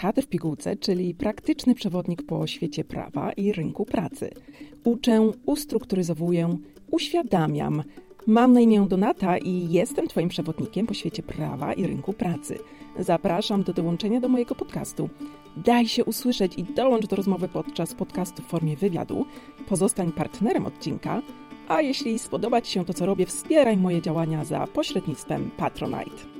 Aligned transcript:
Kadr 0.00 0.22
w 0.22 0.26
pigułce, 0.26 0.76
czyli 0.76 1.14
praktyczny 1.14 1.74
przewodnik 1.74 2.22
po 2.22 2.46
świecie 2.46 2.84
prawa 2.84 3.32
i 3.32 3.52
rynku 3.52 3.84
pracy. 3.84 4.30
Uczę, 4.84 5.30
ustrukturyzowuję, 5.46 6.56
uświadamiam. 6.90 7.82
Mam 8.26 8.52
na 8.52 8.60
imię 8.60 8.86
Donata 8.88 9.38
i 9.38 9.68
jestem 9.70 10.08
Twoim 10.08 10.28
przewodnikiem 10.28 10.86
po 10.86 10.94
świecie 10.94 11.22
prawa 11.22 11.72
i 11.72 11.86
rynku 11.86 12.12
pracy. 12.12 12.58
Zapraszam 12.98 13.62
do 13.62 13.72
dołączenia 13.72 14.20
do 14.20 14.28
mojego 14.28 14.54
podcastu. 14.54 15.08
Daj 15.56 15.88
się 15.88 16.04
usłyszeć 16.04 16.58
i 16.58 16.64
dołącz 16.64 17.06
do 17.06 17.16
rozmowy 17.16 17.48
podczas 17.48 17.94
podcastu 17.94 18.42
w 18.42 18.46
formie 18.46 18.76
wywiadu. 18.76 19.26
Pozostań 19.68 20.12
partnerem 20.12 20.66
odcinka, 20.66 21.22
a 21.68 21.82
jeśli 21.82 22.18
spodoba 22.18 22.60
Ci 22.60 22.72
się 22.72 22.84
to, 22.84 22.94
co 22.94 23.06
robię, 23.06 23.26
wspieraj 23.26 23.76
moje 23.76 24.02
działania 24.02 24.44
za 24.44 24.66
pośrednictwem 24.66 25.50
Patronite. 25.56 26.37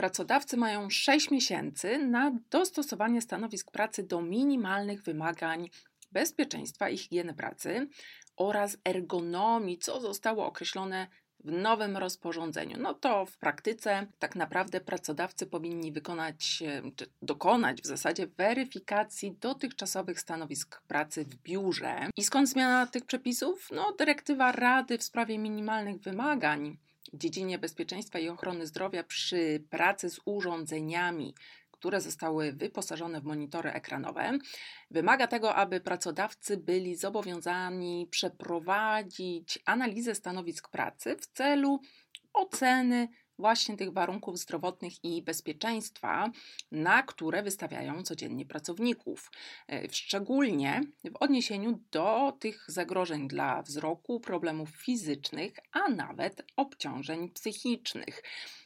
Pracodawcy 0.00 0.56
mają 0.56 0.90
6 0.90 1.30
miesięcy 1.30 1.98
na 1.98 2.32
dostosowanie 2.50 3.22
stanowisk 3.22 3.70
pracy 3.70 4.02
do 4.02 4.22
minimalnych 4.22 5.02
wymagań 5.02 5.70
bezpieczeństwa 6.12 6.88
i 6.88 6.98
higieny 6.98 7.34
pracy 7.34 7.88
oraz 8.36 8.76
ergonomii, 8.84 9.78
co 9.78 10.00
zostało 10.00 10.46
określone 10.46 11.06
w 11.44 11.52
nowym 11.52 11.96
rozporządzeniu. 11.96 12.76
No 12.80 12.94
to 12.94 13.26
w 13.26 13.38
praktyce 13.38 14.06
tak 14.18 14.36
naprawdę 14.36 14.80
pracodawcy 14.80 15.46
powinni 15.46 15.92
wykonać, 15.92 16.36
czy 16.46 16.82
dokonać 17.22 17.82
w 17.82 17.86
zasadzie 17.86 18.26
weryfikacji 18.26 19.36
dotychczasowych 19.40 20.20
stanowisk 20.20 20.82
pracy 20.82 21.24
w 21.24 21.36
biurze. 21.36 22.08
I 22.16 22.24
skąd 22.24 22.48
zmiana 22.48 22.86
tych 22.86 23.04
przepisów? 23.04 23.68
No, 23.72 23.92
dyrektywa 23.98 24.52
Rady 24.52 24.98
w 24.98 25.02
sprawie 25.02 25.38
minimalnych 25.38 26.00
wymagań 26.00 26.78
dziedzinie 27.14 27.58
bezpieczeństwa 27.58 28.18
i 28.18 28.28
ochrony 28.28 28.66
zdrowia 28.66 29.04
przy 29.04 29.64
pracy 29.70 30.10
z 30.10 30.20
urządzeniami, 30.24 31.34
które 31.70 32.00
zostały 32.00 32.52
wyposażone 32.52 33.20
w 33.20 33.24
monitory 33.24 33.70
ekranowe, 33.70 34.38
wymaga 34.90 35.26
tego, 35.26 35.54
aby 35.54 35.80
pracodawcy 35.80 36.56
byli 36.56 36.96
zobowiązani 36.96 38.08
przeprowadzić 38.10 39.58
analizę 39.64 40.14
stanowisk 40.14 40.68
pracy 40.68 41.16
w 41.16 41.26
celu 41.26 41.80
oceny 42.32 43.08
właśnie 43.40 43.76
tych 43.76 43.92
warunków 43.92 44.38
zdrowotnych 44.38 45.04
i 45.04 45.22
bezpieczeństwa, 45.22 46.30
na 46.72 47.02
które 47.02 47.42
wystawiają 47.42 48.02
codziennie 48.02 48.46
pracowników. 48.46 49.30
E, 49.68 49.82
szczególnie 49.90 50.80
w 51.04 51.16
odniesieniu 51.20 51.80
do 51.90 52.36
tych 52.40 52.64
zagrożeń 52.68 53.28
dla 53.28 53.62
wzroku, 53.62 54.20
problemów 54.20 54.70
fizycznych, 54.70 55.52
a 55.72 55.88
nawet 55.88 56.42
obciążeń 56.56 57.28
psychicznych. 57.28 58.22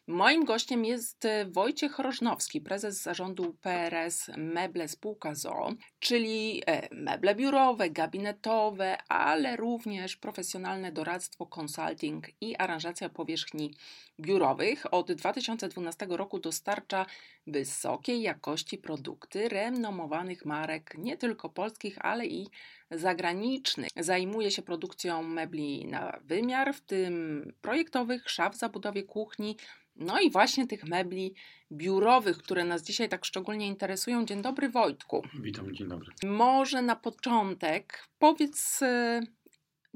Moim 0.07 0.45
gościem 0.45 0.85
jest 0.85 1.25
e, 1.25 1.45
Wojciech 1.45 1.99
Rożnowski, 1.99 2.61
prezes 2.61 3.03
zarządu 3.03 3.55
PRS 3.55 4.31
Meble 4.37 4.89
Spółka 4.89 5.35
ZO, 5.35 5.73
czyli 5.99 6.63
e, 6.67 6.95
meble 6.95 7.35
biurowe, 7.35 7.91
gabinetowe, 7.91 9.03
ale 9.09 9.57
również 9.57 10.17
profesjonalne 10.17 10.93
doradztwo, 10.93 11.47
consulting 11.47 12.27
i 12.41 12.57
aranżacja 12.57 13.09
powierzchni 13.09 13.75
biurowych. 14.21 14.95
Od 14.95 15.13
2012 15.13 16.07
roku 16.11 16.39
dostarcza 16.39 17.07
wysokiej 17.47 18.23
jakości 18.23 18.79
produkty 18.79 19.49
renomowanych 19.49 20.45
marek, 20.45 20.95
nie 20.99 21.17
tylko 21.17 21.49
polskich, 21.49 21.99
ale 22.01 22.27
i 22.27 22.49
zagranicznych. 22.91 23.91
Zajmuje 23.97 24.51
się 24.51 24.63
produkcją 24.63 25.23
mebli 25.23 25.87
na 25.87 26.19
wymiar, 26.25 26.75
w 26.75 26.81
tym 26.81 27.53
projektowych, 27.61 28.31
szaf 28.31 28.55
w 28.55 28.59
zabudowie 28.59 29.03
kuchni, 29.03 29.57
no 29.97 30.21
i 30.21 30.31
właśnie 30.31 30.67
tych 30.67 30.85
mebli 30.85 31.35
biurowych, 31.73 32.39
które 32.39 32.65
nas 32.65 32.83
dzisiaj 32.83 33.09
tak 33.09 33.25
szczególnie 33.25 33.67
interesują. 33.67 34.25
Dzień 34.25 34.43
dobry 34.43 34.69
Wojtku. 34.69 35.23
Witam, 35.41 35.75
dzień 35.75 35.89
dobry. 35.89 36.13
Może 36.25 36.83
na 36.83 36.97
początek 36.97 38.09
powiedz 38.19 38.83
y, 38.83 39.21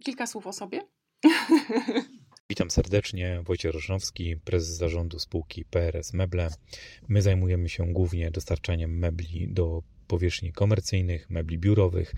kilka 0.05 0.27
słów 0.27 0.47
o 0.47 0.53
sobie. 0.53 0.83
Witam 2.51 2.71
serdecznie, 2.71 3.43
Wojciech 3.45 3.73
Rożnowski, 3.73 4.37
prezes 4.37 4.77
zarządu 4.77 5.19
spółki 5.19 5.65
PRS 5.65 6.13
Meble. 6.13 6.49
My 7.09 7.23
zajmujemy 7.23 7.69
się 7.69 7.93
głównie 7.93 8.31
dostarczaniem 8.31 8.99
mebli 8.99 9.49
do 9.49 9.83
powierzchni 10.09 10.53
komercyjnych, 10.53 11.31
mebli 11.31 11.59
biurowych, 11.59 12.15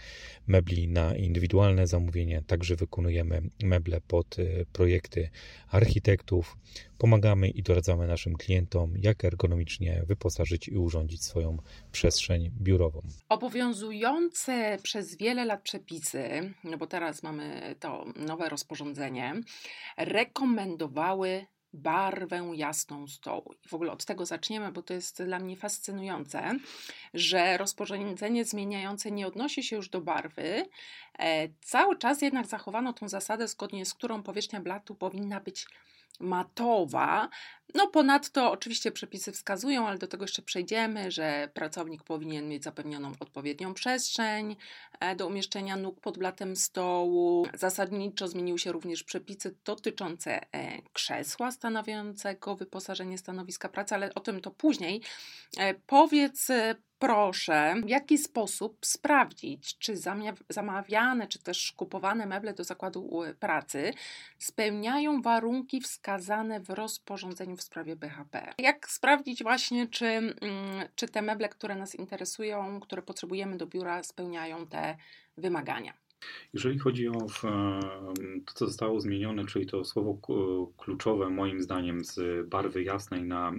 mebli 0.47 0.89
na 0.89 1.17
indywidualne 1.17 1.87
zamówienie. 1.87 2.43
Także 2.47 2.77
wykonujemy 2.77 3.43
meble 3.63 4.01
pod 4.01 4.39
y, 4.39 4.67
projekty 4.73 5.31
architektów. 5.69 6.57
Pomagamy 6.99 7.49
i 7.49 7.63
doradzamy 7.63 8.07
naszym 8.07 8.37
klientom, 8.37 8.95
jak 8.97 9.25
ergonomicznie 9.25 10.03
wyposażyć 10.07 10.69
i 10.69 10.77
urządzić 10.77 11.25
swoją 11.25 11.57
przestrzeń 11.93 12.51
biurową. 12.61 13.03
Obowiązujące 13.29 14.79
przez 14.83 15.17
wiele 15.17 15.45
lat 15.45 15.63
przepisy, 15.63 16.53
no 16.65 16.79
bo 16.79 16.87
teraz 16.87 17.23
mamy 17.23 17.75
to 17.81 18.05
nowe 18.17 18.49
rozporządzenie, 18.49 19.35
rekomendowały 19.97 21.47
barwę 21.73 22.51
jasną 22.55 23.09
stołu. 23.09 23.55
I 23.65 23.69
w 23.69 23.75
ogóle 23.75 23.93
od 23.93 24.05
tego 24.05 24.27
zaczniemy, 24.27 24.73
bo 24.73 24.83
to 24.83 24.95
jest 24.95 25.23
dla 25.23 25.39
mnie 25.39 25.57
fascynujące, 25.57 26.57
że 27.15 27.59
rozporządzenie 27.59 28.45
zmieniające 28.45 29.11
nie 29.11 29.27
odnosi 29.27 29.63
się 29.63 29.77
już 29.77 29.89
do 29.89 30.01
barwy. 30.01 30.69
E, 31.19 31.49
cały 31.61 31.99
czas 31.99 32.23
jednak 32.23 32.47
zachowano 32.47 32.93
tą 32.93 33.09
zasadę, 33.09 33.49
zgodnie 33.49 33.87
z 33.87 33.95
którą 33.95 34.23
powierzchnia 34.23 34.61
blatu 34.61 34.95
powinna 34.95 35.41
być 35.41 35.67
matowa. 36.21 37.29
No 37.75 37.89
ponadto 37.89 38.53
oczywiście 38.53 38.93
przepisy 38.93 39.33
wskazują, 39.33 39.89
ale 39.89 39.99
do 39.99 40.07
tego 40.07 40.25
jeszcze 40.25 40.43
przejdziemy, 40.43 41.11
że 41.11 41.49
pracownik 41.55 42.03
powinien 42.03 42.49
mieć 42.49 42.65
zapewnioną 42.65 43.13
odpowiednią 43.21 43.75
przestrzeń 43.75 44.57
e, 45.01 45.17
do 45.17 45.27
umieszczenia 45.27 45.77
nóg 45.77 46.01
pod 46.01 46.19
blatem 46.19 46.57
stołu. 46.57 47.47
Zasadniczo 47.55 48.29
zmieniły 48.29 48.59
się 48.59 48.73
również 48.73 49.05
przepisy 49.05 49.55
dotyczące 49.65 50.41
e, 50.53 50.83
krzesła 50.93 51.51
stanowiącego 51.51 52.57
wyposażenie 52.57 53.19
stanowiska 53.19 53.69
pracy, 53.69 53.95
ale 53.95 54.15
o 54.15 54.21
tym 54.21 54.41
to 54.41 54.51
później. 54.51 55.01
E, 55.59 55.75
powiedz 55.75 56.49
proszę, 57.01 57.75
w 57.85 57.89
jaki 57.89 58.19
sposób 58.19 58.87
sprawdzić, 58.87 59.79
czy 59.79 59.95
zamawiane, 60.49 61.29
czy 61.29 61.39
też 61.39 61.73
kupowane 61.73 62.27
meble 62.27 62.55
do 62.55 62.65
zakładu 62.65 63.23
pracy 63.41 63.93
spełniają 64.39 65.23
warunki 65.23 65.81
wskazane 65.81 66.61
w 66.61 66.71
rozporządzeniu 66.71 67.57
w 67.57 67.63
sprawie 67.63 67.97
BHP. 67.97 68.53
Jak 68.59 68.91
sprawdzić 68.91 69.43
właśnie, 69.43 69.87
czy, 69.89 70.07
mm, 70.07 70.35
czy 70.95 71.09
te 71.09 71.23
meble, 71.23 71.49
które 71.49 71.75
nas 71.75 71.95
interesują, 71.95 72.81
które 72.81 73.03
potrzebujemy 73.03 73.57
do 73.57 73.67
biura, 73.67 74.03
spełniają 74.03 74.67
te 74.67 74.97
wymagania? 75.37 75.93
Jeżeli 76.53 76.79
chodzi 76.79 77.09
o 77.09 77.27
to, 78.47 78.53
co 78.55 78.67
zostało 78.67 79.01
zmienione, 79.01 79.47
czyli 79.47 79.67
to 79.67 79.85
słowo 79.85 80.19
kluczowe 80.79 81.31
moim 81.31 81.61
zdaniem 81.61 82.05
z 82.05 82.49
barwy 82.49 82.83
jasnej 82.83 83.25
na 83.25 83.53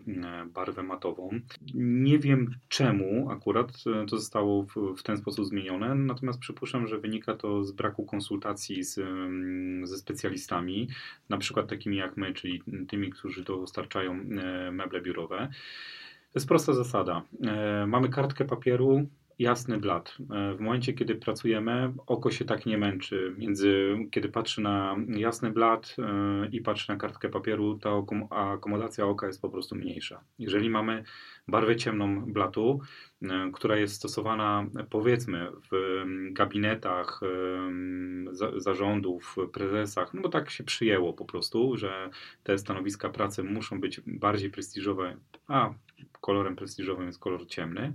barwę 0.54 0.84
matową, 0.84 1.30
nie 1.74 2.20
wiem 2.20 2.56
czemu 2.70 3.32
akurat 3.32 3.72
e, 3.88 4.06
to 4.06 4.18
zostało 4.18 4.66
w, 4.98 5.04
ten 5.04 5.18
sposób 5.18 5.46
zmienione, 5.46 5.96
natomiast 5.96 6.40
przypuszczam, 6.40 6.88
że 6.88 7.00
wynika 7.00 7.36
to 7.36 7.64
z 7.64 7.72
braku 7.72 8.06
konsultacji 8.06 8.84
z, 8.84 9.00
ze 9.84 9.98
specjalistami, 9.98 10.88
na 11.30 11.38
przykład 11.38 11.70
takimi 11.70 11.98
jak 11.98 12.18
my, 12.18 12.34
czyli 12.34 12.64
tymi, 12.88 13.10
którzy 13.10 13.44
dostarczają 13.44 14.14
e, 14.14 14.72
meble 14.72 15.02
biurowe. 15.02 15.50
To 16.34 16.40
jest 16.40 16.48
prosta 16.48 16.74
zasada. 16.74 17.22
E, 17.44 17.86
mamy 17.88 18.10
kartkę 18.10 18.46
papieru, 18.46 19.08
jasny 19.42 19.78
blat. 19.78 20.18
E, 20.20 20.56
w 20.56 20.60
momencie, 20.60 20.94
kiedy 20.94 21.16
pracujemy, 21.16 21.94
oko 22.08 22.32
się 22.32 22.46
tak 22.46 22.66
nie 22.66 22.78
męczy. 22.78 23.36
Między, 23.38 23.98
kiedy 24.12 24.30
patrzy 24.30 24.62
na 24.62 24.96
jasny 25.08 25.52
blat 25.52 25.96
e, 26.00 26.48
i 26.52 26.62
patrzy 26.62 26.90
na 26.90 26.98
kartkę 26.98 27.30
papieru, 27.30 27.78
ta 27.78 27.90
akomodacja 28.30 29.06
oka 29.06 29.28
jest 29.28 29.42
po 29.42 29.50
prostu 29.50 29.76
mniejsza. 29.76 30.24
Jeżeli 30.40 30.70
mamy 30.70 31.04
barwę 31.48 31.76
ciemną 31.76 32.26
blatu, 32.34 32.80
e, 33.22 33.52
która 33.54 33.78
jest 33.78 33.96
stosowana 33.96 34.66
powiedzmy 34.90 35.48
w 35.72 36.04
gabinetach 36.32 37.22
zarządów, 38.58 39.36
prezesach, 39.54 40.14
no 40.14 40.22
bo 40.22 40.30
tak 40.30 40.50
się 40.50 40.64
przyjęło 40.64 41.14
po 41.14 41.26
prostu, 41.26 41.78
że 41.78 42.10
te 42.44 42.58
stanowiska 42.58 43.10
pracy 43.10 43.44
muszą 43.44 43.80
być 43.80 44.02
bardziej 44.06 44.50
prestiżowe, 44.50 45.18
a 45.48 45.74
kolorem 46.22 46.56
prestiżowym 46.56 47.08
jest 47.08 47.20
kolor 47.20 47.48
ciemny 47.48 47.94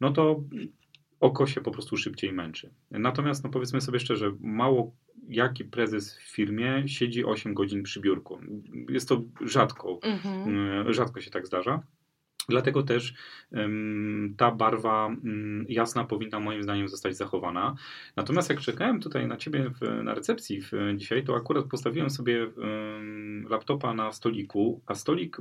no 0.00 0.12
to 0.12 0.44
oko 1.20 1.46
się 1.46 1.60
po 1.60 1.70
prostu 1.70 1.96
szybciej 1.96 2.32
męczy. 2.32 2.70
Natomiast 2.90 3.44
no 3.44 3.50
powiedzmy 3.50 3.80
sobie 3.80 4.00
szczerze, 4.00 4.32
mało 4.40 4.92
jaki 5.28 5.64
prezes 5.64 6.18
w 6.18 6.34
firmie 6.34 6.82
siedzi 6.86 7.24
8 7.24 7.54
godzin 7.54 7.82
przy 7.82 8.00
biurku. 8.00 8.40
Jest 8.88 9.08
to 9.08 9.22
rzadko, 9.40 9.98
mhm. 10.02 10.88
E, 10.88 10.94
rzadko 10.94 11.20
się 11.20 11.30
tak 11.30 11.46
zdarza. 11.46 11.82
Dlatego 12.48 12.82
też 12.82 13.14
um, 13.52 14.34
ta 14.36 14.50
barwa 14.50 15.06
um, 15.06 15.66
jasna 15.68 16.04
powinna 16.04 16.40
moim 16.40 16.62
zdaniem 16.62 16.88
zostać 16.88 17.16
zachowana. 17.16 17.74
Natomiast 18.16 18.50
jak 18.50 18.60
czekałem 18.60 19.00
tutaj 19.00 19.26
na 19.26 19.36
ciebie 19.36 19.70
w, 19.70 20.04
na 20.04 20.14
recepcji 20.14 20.62
w, 20.62 20.72
dzisiaj, 20.96 21.24
to 21.24 21.36
akurat 21.36 21.64
postawiłem 21.64 22.10
sobie 22.10 22.46
um, 22.46 23.46
laptopa 23.50 23.94
na 23.94 24.12
stoliku, 24.12 24.80
a 24.86 24.94
stolik 24.94 25.36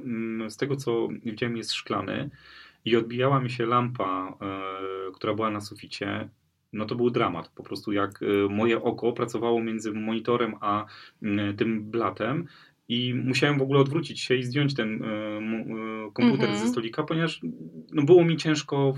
z 0.50 0.58
tego 0.58 0.76
co 0.76 1.08
widziałem 1.26 1.58
jest 1.58 1.74
szklany 1.74 2.30
i 2.86 2.96
odbijała 2.96 3.40
mi 3.40 3.50
się 3.50 3.66
lampa, 3.66 4.38
e, 4.42 5.12
która 5.12 5.34
była 5.34 5.50
na 5.50 5.62
suficie, 5.62 6.30
no 6.74 6.86
to 6.86 6.96
był 6.96 7.10
dramat. 7.10 7.50
Po 7.50 7.64
prostu 7.64 7.92
jak 7.92 8.24
e, 8.24 8.50
moje 8.50 8.84
oko 8.84 9.14
pracowało 9.14 9.62
między 9.62 9.92
monitorem 9.92 10.56
a 10.62 10.86
tym 11.58 11.92
blatem 11.92 12.48
i 12.90 13.14
musiałem 13.14 13.58
w 13.58 13.62
ogóle 13.62 13.80
odwrócić 13.80 14.22
się 14.22 14.36
i 14.36 14.44
zdjąć 14.44 14.74
ten 14.74 15.04
komputer 16.14 16.50
mm 16.50 16.60
-hmm. 16.60 16.66
ze 16.66 16.68
stolika, 16.68 17.04
ponieważ 17.04 17.42
no, 17.92 18.04
było 18.04 18.26
mi 18.26 18.38
ciężko 18.38 18.94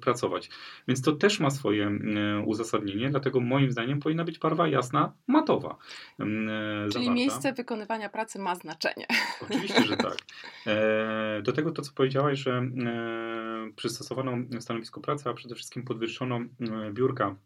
pracować. 0.00 0.50
Więc 0.88 1.02
to 1.02 1.12
też 1.12 1.40
ma 1.40 1.50
swoje 1.50 1.98
uzasadnienie, 2.46 3.10
dlatego 3.10 3.40
moim 3.40 3.70
zdaniem 3.70 4.00
powinna 4.00 4.24
być 4.24 4.38
barwa 4.38 4.68
jasna, 4.68 5.12
matowa. 5.26 5.76
Czyli 6.18 6.92
zawarta. 6.92 7.12
miejsce 7.12 7.52
wykonywania 7.52 8.08
pracy 8.08 8.38
ma 8.38 8.54
znaczenie. 8.54 9.06
Oczywiście, 9.42 9.82
że 9.82 9.96
tak. 9.96 10.16
E, 10.66 11.42
do 11.42 11.52
tego 11.52 11.72
to, 11.72 11.82
co 11.82 11.92
powiedziałaś, 11.92 12.38
że 12.38 12.52
e, 12.52 13.72
przystosowano 13.76 14.36
stanowisko 14.60 15.00
pracy, 15.00 15.28
a 15.28 15.34
przede 15.34 15.54
wszystkim 15.54 15.82
podwyższono 15.82 16.36
e, 16.36 16.92
biurka 16.92 17.36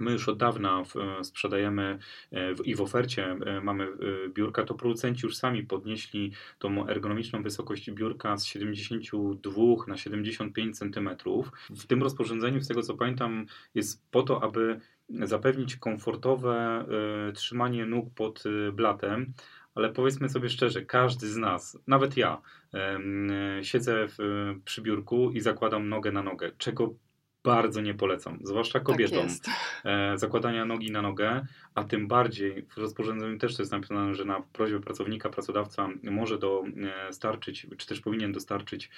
My 0.00 0.12
już 0.12 0.28
od 0.28 0.38
dawna 0.38 0.82
sprzedajemy 1.22 1.98
i 2.64 2.74
w 2.74 2.80
ofercie 2.80 3.36
mamy 3.62 3.88
biurka, 4.28 4.64
to 4.64 4.74
producenci 4.74 5.26
już 5.26 5.36
sami 5.36 5.62
podnieśli 5.62 6.32
tą 6.58 6.88
ergonomiczną 6.88 7.42
wysokość 7.42 7.90
biurka 7.90 8.36
z 8.36 8.44
72 8.44 9.62
na 9.86 9.96
75 9.96 10.78
cm. 10.78 11.10
W 11.70 11.86
tym 11.86 12.02
rozporządzeniu, 12.02 12.60
z 12.60 12.68
tego 12.68 12.82
co 12.82 12.94
pamiętam, 12.94 13.46
jest 13.74 14.10
po 14.10 14.22
to, 14.22 14.42
aby 14.42 14.80
zapewnić 15.08 15.76
komfortowe 15.76 16.84
trzymanie 17.34 17.86
nóg 17.86 18.14
pod 18.14 18.44
blatem 18.72 19.32
ale 19.74 19.92
powiedzmy 19.92 20.28
sobie 20.28 20.48
szczerze, 20.48 20.84
każdy 20.84 21.28
z 21.28 21.36
nas, 21.36 21.78
nawet 21.86 22.16
ja, 22.16 22.42
siedzę 23.62 24.06
w, 24.08 24.18
przy 24.64 24.82
biurku 24.82 25.30
i 25.30 25.40
zakładam 25.40 25.88
nogę 25.88 26.12
na 26.12 26.22
nogę, 26.22 26.50
czego 26.58 26.94
bardzo 27.44 27.80
nie 27.80 27.94
polecam, 27.94 28.38
zwłaszcza 28.42 28.72
tak 28.72 28.82
kobietom. 28.82 29.26
Tak 29.42 30.18
zakładania 30.18 30.64
nogi 30.64 30.90
na 30.90 31.02
nogę, 31.02 31.46
a 31.74 31.84
tym 31.84 32.08
bardziej 32.08 32.62
w 32.62 32.78
rozporządzeniu 32.78 33.38
też 33.38 33.56
to 33.56 33.62
jest 33.62 33.72
napisane, 33.72 34.14
że 34.14 34.24
na 34.24 34.40
prośbę 34.52 34.80
pracownika 34.80 35.28
pracodawca 35.28 35.88
może 36.02 36.38
dostarczyć, 36.38 37.66
czy 37.76 37.86
też 37.86 38.00
powinien 38.00 38.32
dostarczyć 38.32 38.90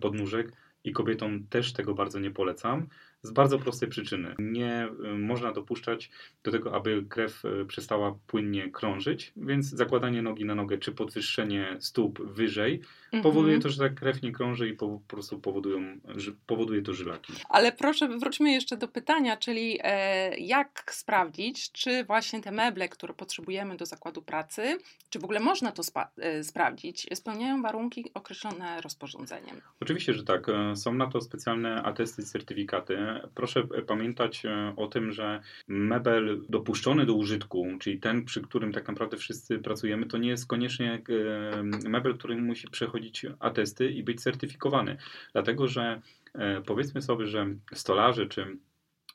podnóżek 0.00 0.52
i 0.84 0.92
kobietom 0.92 1.46
też 1.46 1.72
tego 1.72 1.94
bardzo 1.94 2.18
nie 2.18 2.30
polecam. 2.30 2.86
Z 3.22 3.30
bardzo 3.30 3.58
prostej 3.58 3.88
przyczyny. 3.88 4.34
Nie 4.38 4.88
y, 5.04 5.18
można 5.18 5.52
dopuszczać 5.52 6.10
do 6.42 6.50
tego, 6.50 6.74
aby 6.74 7.04
krew 7.08 7.44
y, 7.44 7.66
przestała 7.66 8.14
płynnie 8.26 8.70
krążyć, 8.70 9.32
więc 9.36 9.66
zakładanie 9.66 10.22
nogi 10.22 10.44
na 10.44 10.54
nogę 10.54 10.78
czy 10.78 10.92
podwyższenie 10.92 11.76
stóp 11.80 12.22
wyżej 12.22 12.80
mhm. 13.04 13.22
powoduje 13.22 13.58
to, 13.58 13.68
że 13.68 13.88
ta 13.88 13.94
krew 13.94 14.22
nie 14.22 14.32
krąży 14.32 14.68
i 14.68 14.72
po 14.72 15.00
prostu 15.08 15.40
powodują, 15.40 15.98
powoduje 16.46 16.82
to 16.82 16.94
żylaki. 16.94 17.32
Ale 17.48 17.72
proszę, 17.72 18.08
wróćmy 18.08 18.52
jeszcze 18.52 18.76
do 18.76 18.88
pytania, 18.88 19.36
czyli 19.36 19.78
e, 19.82 20.38
jak 20.38 20.84
sprawdzić, 20.90 21.72
czy 21.72 22.04
właśnie 22.04 22.40
te 22.40 22.50
meble, 22.50 22.88
które 22.88 23.14
potrzebujemy 23.14 23.76
do 23.76 23.86
zakładu 23.86 24.22
pracy, 24.22 24.78
czy 25.10 25.18
w 25.18 25.24
ogóle 25.24 25.40
można 25.40 25.72
to 25.72 25.82
e, 26.16 26.44
sprawdzić, 26.44 27.06
spełniają 27.14 27.62
warunki 27.62 28.10
określone 28.14 28.80
rozporządzeniem? 28.80 29.60
Oczywiście, 29.80 30.14
że 30.14 30.24
tak. 30.24 30.48
E, 30.48 30.76
są 30.76 30.94
na 30.94 31.06
to 31.06 31.20
specjalne 31.20 31.82
atesty, 31.82 32.22
certyfikaty 32.22 33.09
proszę 33.34 33.66
pamiętać 33.86 34.46
e, 34.46 34.74
o 34.76 34.86
tym, 34.86 35.12
że 35.12 35.40
mebel 35.68 36.42
dopuszczony 36.48 37.06
do 37.06 37.14
użytku, 37.14 37.66
czyli 37.80 38.00
ten, 38.00 38.24
przy 38.24 38.40
którym 38.40 38.72
tak 38.72 38.88
naprawdę 38.88 39.16
wszyscy 39.16 39.58
pracujemy, 39.58 40.06
to 40.06 40.18
nie 40.18 40.28
jest 40.28 40.46
koniecznie 40.46 41.02
e, 41.08 41.88
mebel, 41.88 42.18
który 42.18 42.36
musi 42.36 42.68
przechodzić 42.68 43.26
atesty 43.38 43.90
i 43.90 44.02
być 44.02 44.22
certyfikowany. 44.22 44.96
Dlatego, 45.32 45.68
że 45.68 46.00
e, 46.34 46.60
powiedzmy 46.60 47.02
sobie, 47.02 47.26
że 47.26 47.46
stolarze 47.72 48.26
czy 48.26 48.56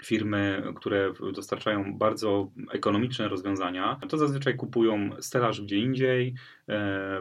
firmy, 0.04 0.64
które 0.76 1.14
dostarczają 1.34 1.98
bardzo 1.98 2.52
ekonomiczne 2.72 3.28
rozwiązania, 3.28 4.00
to 4.10 4.18
zazwyczaj 4.18 4.56
kupują 4.56 5.10
stelaż 5.20 5.62
gdzie 5.62 5.78
indziej, 5.78 6.34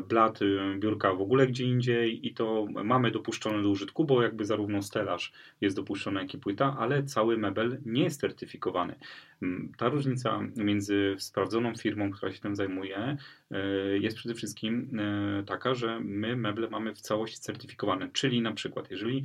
blat 0.09 0.41
biurka 0.79 1.15
w 1.15 1.21
ogóle 1.21 1.47
gdzie 1.47 1.65
indziej 1.65 2.27
i 2.27 2.35
to 2.35 2.67
mamy 2.85 3.11
dopuszczone 3.11 3.63
do 3.63 3.71
użytku, 3.71 4.05
bo 4.05 4.23
jakby 4.23 4.45
zarówno 4.45 4.83
stelaż 4.83 5.33
jest 5.61 5.77
dopuszczony, 5.77 6.21
jak 6.21 6.35
i 6.35 6.39
płyta, 6.39 6.77
ale 6.79 7.03
cały 7.03 7.39
mebel 7.39 7.79
nie 7.87 8.03
jest 8.03 8.21
certyfikowany. 8.21 8.95
Mm, 9.43 9.73
ta 9.79 9.89
różnica 9.89 10.41
między 10.57 11.15
sprawdzoną 11.19 11.75
firmą, 11.75 12.11
która 12.11 12.33
się 12.33 12.41
tym 12.41 12.57
zajmuje, 12.57 13.17
e, 13.51 13.59
jest 13.99 14.17
przede 14.17 14.35
wszystkim 14.35 14.99
e, 14.99 15.43
taka, 15.43 15.75
że 15.75 16.01
my 16.01 16.37
meble 16.37 16.71
mamy 16.71 16.95
w 16.95 17.01
całości 17.01 17.41
certyfikowane. 17.41 18.09
Czyli 18.13 18.43
na 18.43 18.53
przykład, 18.53 18.91
jeżeli 18.91 19.25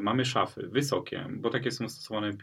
mamy 0.00 0.24
szafy 0.24 0.68
wysokie, 0.68 1.26
bo 1.30 1.50
takie 1.50 1.70
są 1.70 1.88
stosowane 1.88 2.32
w 2.32 2.36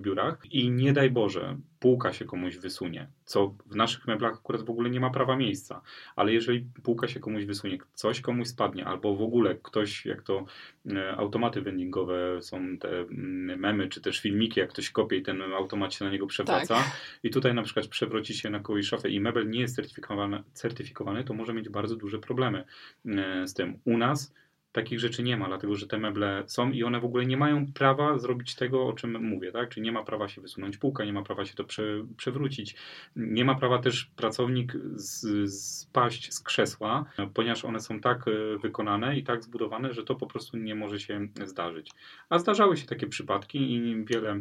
biurach 0.00 0.38
i 0.50 0.70
nie 0.70 0.92
daj 0.92 1.10
Boże, 1.10 1.56
półka 1.84 2.12
się 2.12 2.24
komuś 2.24 2.56
wysunie, 2.56 3.08
co 3.24 3.54
w 3.66 3.76
naszych 3.76 4.06
meblach 4.06 4.32
akurat 4.32 4.62
w 4.62 4.70
ogóle 4.70 4.90
nie 4.90 5.00
ma 5.00 5.10
prawa 5.10 5.36
miejsca, 5.36 5.80
ale 6.16 6.32
jeżeli 6.32 6.66
półka 6.82 7.08
się 7.08 7.20
komuś 7.20 7.44
wysunie, 7.44 7.78
coś 7.94 8.20
komuś 8.20 8.48
spadnie, 8.48 8.84
albo 8.84 9.16
w 9.16 9.22
ogóle 9.22 9.54
ktoś, 9.54 10.06
jak 10.06 10.22
to 10.22 10.44
e, 10.90 11.16
automaty 11.16 11.62
vendingowe 11.62 12.42
są 12.42 12.78
te 12.78 12.88
mm, 13.00 13.60
memy, 13.60 13.88
czy 13.88 14.00
też 14.00 14.20
filmiki, 14.20 14.60
jak 14.60 14.68
ktoś 14.68 14.90
kopie 14.90 15.16
i 15.16 15.22
ten 15.22 15.42
automat 15.42 15.94
się 15.94 16.04
na 16.04 16.10
niego 16.10 16.26
przewraca 16.26 16.74
tak. 16.74 17.00
i 17.22 17.30
tutaj 17.30 17.54
na 17.54 17.62
przykład 17.62 17.86
przewróci 17.86 18.34
się 18.34 18.50
na 18.50 18.60
kogoś 18.60 18.86
szafę 18.86 19.10
i 19.10 19.20
mebel 19.20 19.50
nie 19.50 19.60
jest 19.60 19.76
certyfikowany, 19.76 20.42
certyfikowany, 20.52 21.24
to 21.24 21.34
może 21.34 21.54
mieć 21.54 21.68
bardzo 21.68 21.96
duże 21.96 22.18
problemy 22.18 22.64
e, 23.06 23.48
z 23.48 23.54
tym. 23.54 23.78
U 23.84 23.98
nas 23.98 24.34
takich 24.74 25.00
rzeczy 25.00 25.22
nie 25.22 25.36
ma, 25.36 25.48
dlatego 25.48 25.74
że 25.74 25.86
te 25.86 25.98
meble 25.98 26.42
są 26.46 26.70
i 26.70 26.84
one 26.84 27.00
w 27.00 27.04
ogóle 27.04 27.26
nie 27.26 27.36
mają 27.36 27.72
prawa 27.72 28.18
zrobić 28.18 28.54
tego, 28.54 28.86
o 28.86 28.92
czym 28.92 29.24
mówię, 29.24 29.52
tak? 29.52 29.68
Czyli 29.68 29.84
nie 29.84 29.92
ma 29.92 30.04
prawa 30.04 30.28
się 30.28 30.40
wysunąć 30.40 30.76
półka, 30.76 31.04
nie 31.04 31.12
ma 31.12 31.22
prawa 31.22 31.44
się 31.44 31.54
to 31.54 31.64
prze, 31.64 32.04
przewrócić. 32.16 32.76
Nie 33.16 33.44
ma 33.44 33.54
prawa 33.54 33.78
też 33.78 34.10
pracownik 34.16 34.72
z, 34.94 35.50
spaść 35.54 36.34
z 36.34 36.40
krzesła, 36.40 37.04
ponieważ 37.34 37.64
one 37.64 37.80
są 37.80 38.00
tak 38.00 38.28
e, 38.28 38.58
wykonane 38.58 39.18
i 39.18 39.24
tak 39.24 39.44
zbudowane, 39.44 39.92
że 39.92 40.04
to 40.04 40.14
po 40.14 40.26
prostu 40.26 40.56
nie 40.56 40.74
może 40.74 41.00
się 41.00 41.28
zdarzyć. 41.44 41.90
A 42.28 42.38
zdarzały 42.38 42.76
się 42.76 42.86
takie 42.86 43.06
przypadki 43.06 43.74
i 43.74 44.04
wiele 44.04 44.40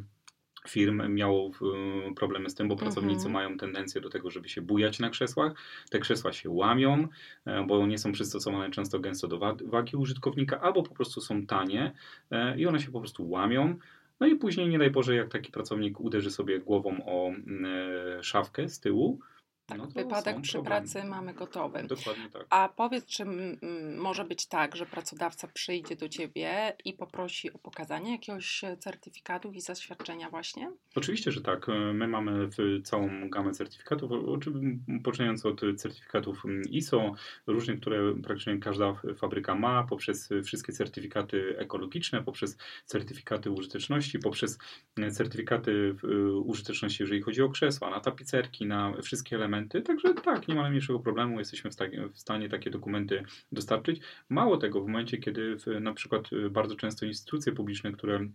firm 0.67 1.13
miało 1.13 1.51
y, 2.11 2.15
problemy 2.15 2.49
z 2.49 2.55
tym, 2.55 2.67
bo 2.67 2.75
pracownicy 2.75 3.27
mhm. 3.27 3.33
mają 3.33 3.57
tendencję 3.57 4.01
do 4.01 4.09
tego, 4.09 4.31
żeby 4.31 4.49
się 4.49 4.61
bujać 4.61 4.99
na 4.99 5.09
krzesłach. 5.09 5.53
Te 5.89 5.99
krzesła 5.99 6.33
się 6.33 6.49
łamią, 6.49 7.07
e, 7.45 7.65
bo 7.67 7.87
nie 7.87 7.97
są 7.97 8.11
przystosowane 8.11 8.69
często 8.71 8.99
gęsto 8.99 9.27
do 9.27 9.39
wagi 9.65 9.97
użytkownika, 9.97 10.61
albo 10.61 10.83
po 10.83 10.95
prostu 10.95 11.21
są 11.21 11.45
tanie 11.45 11.91
e, 12.31 12.57
i 12.57 12.67
one 12.67 12.79
się 12.79 12.91
po 12.91 12.99
prostu 12.99 13.29
łamią. 13.29 13.75
No 14.19 14.27
i 14.27 14.35
później, 14.35 14.69
nie 14.69 14.79
daj 14.79 14.91
Boże, 14.91 15.15
jak 15.15 15.29
taki 15.29 15.51
pracownik 15.51 15.99
uderzy 15.99 16.31
sobie 16.31 16.59
głową 16.59 17.05
o 17.05 17.27
mm, 17.27 17.65
e, 18.19 18.23
szafkę 18.23 18.69
z 18.69 18.79
tyłu, 18.79 19.19
tak, 19.65 19.77
no 19.77 19.87
wypadek 19.87 20.41
przy 20.41 20.53
problemy. 20.53 20.81
pracy 20.81 21.03
mamy 21.03 21.33
gotowy. 21.33 21.83
Dokładnie 21.83 22.29
tak. 22.29 22.45
A 22.49 22.69
powiedz, 22.75 23.05
czy 23.05 23.25
może 23.97 24.25
być 24.25 24.45
tak, 24.47 24.75
że 24.75 24.85
pracodawca 24.85 25.47
przyjdzie 25.47 25.95
do 25.95 26.09
ciebie 26.09 26.73
i 26.85 26.93
poprosi 26.93 27.53
o 27.53 27.57
pokazanie 27.57 28.11
jakiegoś 28.11 28.63
e, 28.63 28.77
certyfikatu 28.77 29.51
i 29.51 29.61
zaświadczenia 29.61 30.29
właśnie? 30.29 30.71
Oczywiście, 30.95 31.31
że 31.31 31.41
tak. 31.41 31.69
E, 31.69 31.93
my 31.93 32.07
mamy 32.07 32.49
całą 32.83 33.29
gamę 33.29 33.51
certyfikatów, 33.51 34.11
poczynając 35.03 35.45
od 35.45 35.61
certyfikatów 35.77 36.43
ISO, 36.69 37.13
różnych, 37.47 37.79
które 37.79 38.15
praktycznie 38.23 38.59
każda 38.59 38.93
fabryka 39.17 39.55
ma, 39.55 39.83
poprzez 39.83 40.29
wszystkie 40.45 40.73
certyfikaty 40.73 41.55
ekologiczne, 41.57 42.23
poprzez 42.23 42.57
certyfikaty 42.85 43.51
użyteczności, 43.51 44.19
poprzez 44.19 44.57
e, 44.97 45.11
certyfikaty 45.11 45.95
użyteczności, 46.43 47.03
jeżeli 47.03 47.21
chodzi 47.21 47.41
o 47.41 47.49
krzesła, 47.49 47.89
na 47.89 47.99
tapicerki, 47.99 48.65
na 48.65 48.93
wszystkie 49.01 49.35
elementy 49.35 49.52
dokumenty, 49.53 49.81
także 49.81 50.13
tak, 50.13 50.47
nie 50.47 50.55
ma 50.55 50.61
najmniejszego 50.61 50.99
problemu, 50.99 51.39
jesteśmy 51.39 51.69
w, 51.69 51.73
stanie, 51.73 52.07
w 52.07 52.19
stanie 52.19 52.49
takie 52.49 52.69
dokumenty 52.69 53.23
dostarczyć. 53.51 54.01
Mało 54.29 54.57
tego, 54.57 54.81
w 54.81 54.87
momencie, 54.87 55.17
kiedy 55.17 55.57
w, 55.57 55.81
na 55.81 55.93
przykład 55.93 56.33
y, 56.33 56.49
bardzo 56.49 56.75
często 56.75 57.05
instytucje 57.05 57.51
publiczne, 57.51 57.91
które 57.91 58.27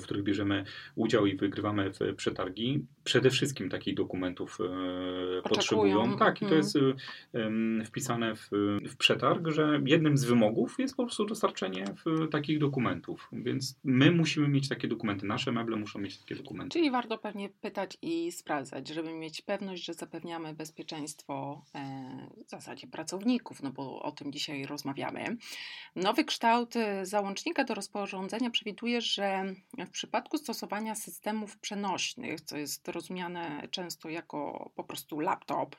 w 0.00 0.04
których 0.04 0.22
bierzemy 0.22 0.64
udział 0.94 1.26
i 1.26 1.36
wygrywamy 1.36 1.90
w 1.92 2.14
przetargi, 2.16 2.86
przede 3.04 3.30
wszystkim 3.30 3.68
takich 3.68 3.94
dokumentów 3.94 4.58
e, 4.60 5.42
potrzebują. 5.42 6.18
Tak, 6.18 6.36
i 6.36 6.46
to 6.46 6.54
mhm. 6.54 6.58
jest 6.58 6.78
wpisane 7.84 8.36
w, 8.36 8.48
w, 8.88 8.96
przetarg, 8.96 9.48
że 9.48 9.80
jednym 9.86 10.16
z 10.16 10.24
wymogów 10.24 10.76
jest 10.78 10.96
po 10.96 11.02
prostu 11.04 11.24
dostarczenie 11.24 11.84
takich 12.30 12.58
dokumentów. 12.58 13.28
Więc 13.32 13.78
my 13.84 14.10
musimy 14.10 14.48
mieć 14.48 14.68
takie 14.68 14.88
dokumenty, 14.88 15.26
nasze 15.26 15.52
meble 15.52 15.76
muszą 15.76 15.98
mieć 15.98 16.18
takie 16.18 16.34
dokumenty. 16.34 16.72
Czyli 16.72 16.90
warto 16.90 17.18
pewnie 17.18 17.48
pytać 17.48 17.98
i 18.02 18.32
sprawdzać, 18.32 18.88
żeby 18.88 19.12
mieć 19.12 19.42
pewność, 19.42 19.84
że 19.84 19.94
zapewniamy 19.94 20.54
bezpieczeństwo 20.54 21.64
e, 21.74 22.28
w 22.46 22.50
zasadzie 22.50 22.86
pracowników, 22.86 23.62
no 23.62 23.70
bo 23.70 24.02
o 24.02 24.12
tym 24.12 24.32
dzisiaj 24.32 24.66
rozmawiamy. 24.66 25.36
Nowy 25.96 26.24
kształt 26.24 26.74
załącznika 27.02 27.64
do 27.64 27.74
rozporządzenia 27.74 28.50
przewiduje, 28.50 29.00
że 29.00 29.54
w 29.86 29.90
przypadku 29.90 30.38
stosowania 30.38 30.94
systemów 30.94 31.58
przenośnych, 31.58 32.40
co 32.40 32.56
jest 32.56 32.88
rozumiane 32.88 33.68
często 33.70 34.08
jako 34.08 34.70
po 34.74 34.84
prostu 34.84 35.20
laptop, 35.20 35.76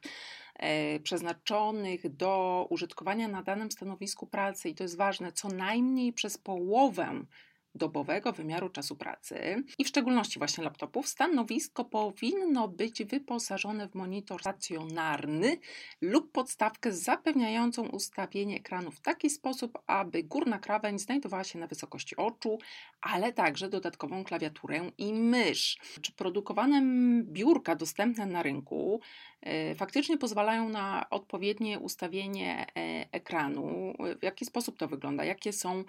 e, 0.55 0.99
przeznaczonych 0.99 2.15
do 2.15 2.67
użytkowania 2.69 3.27
na 3.27 3.43
danym 3.43 3.71
stanowisku 3.71 4.27
pracy, 4.27 4.69
i 4.69 4.75
to 4.75 4.83
jest 4.83 4.97
ważne, 4.97 5.31
co 5.31 5.47
najmniej 5.47 6.13
przez 6.13 6.37
połowę 6.37 7.25
dobowego 7.75 8.31
wymiaru 8.31 8.69
czasu 8.69 8.95
pracy 8.95 9.63
i 9.77 9.83
w 9.83 9.87
szczególności 9.87 10.39
właśnie 10.39 10.63
laptopów, 10.63 11.07
stanowisko 11.07 11.85
powinno 11.85 12.67
być 12.67 13.03
wyposażone 13.03 13.87
w 13.87 13.95
monitor 13.95 14.41
stacjonarny 14.41 15.57
lub 16.01 16.31
podstawkę 16.31 16.91
zapewniającą 16.93 17.87
ustawienie 17.87 18.57
ekranu 18.57 18.91
w 18.91 18.99
taki 18.99 19.29
sposób, 19.29 19.77
aby 19.87 20.23
górna 20.23 20.59
krawędź 20.59 21.01
znajdowała 21.01 21.43
się 21.43 21.59
na 21.59 21.67
wysokości 21.67 22.15
oczu, 22.15 22.59
ale 23.01 23.33
także 23.33 23.69
dodatkową 23.69 24.23
klawiaturę 24.23 24.91
i 24.97 25.13
mysz. 25.13 25.77
Czy 26.01 26.11
produkowane 26.11 26.81
biurka 27.23 27.75
dostępne 27.75 28.25
na 28.25 28.43
rynku 28.43 28.99
e, 29.41 29.75
faktycznie 29.75 30.17
pozwalają 30.17 30.69
na 30.69 31.09
odpowiednie 31.09 31.79
ustawienie 31.79 32.65
e, 32.77 33.05
ekranu? 33.11 33.93
W 34.19 34.23
jaki 34.23 34.45
sposób 34.45 34.77
to 34.77 34.87
wygląda? 34.87 35.25
Jakie 35.25 35.53
są 35.53 35.83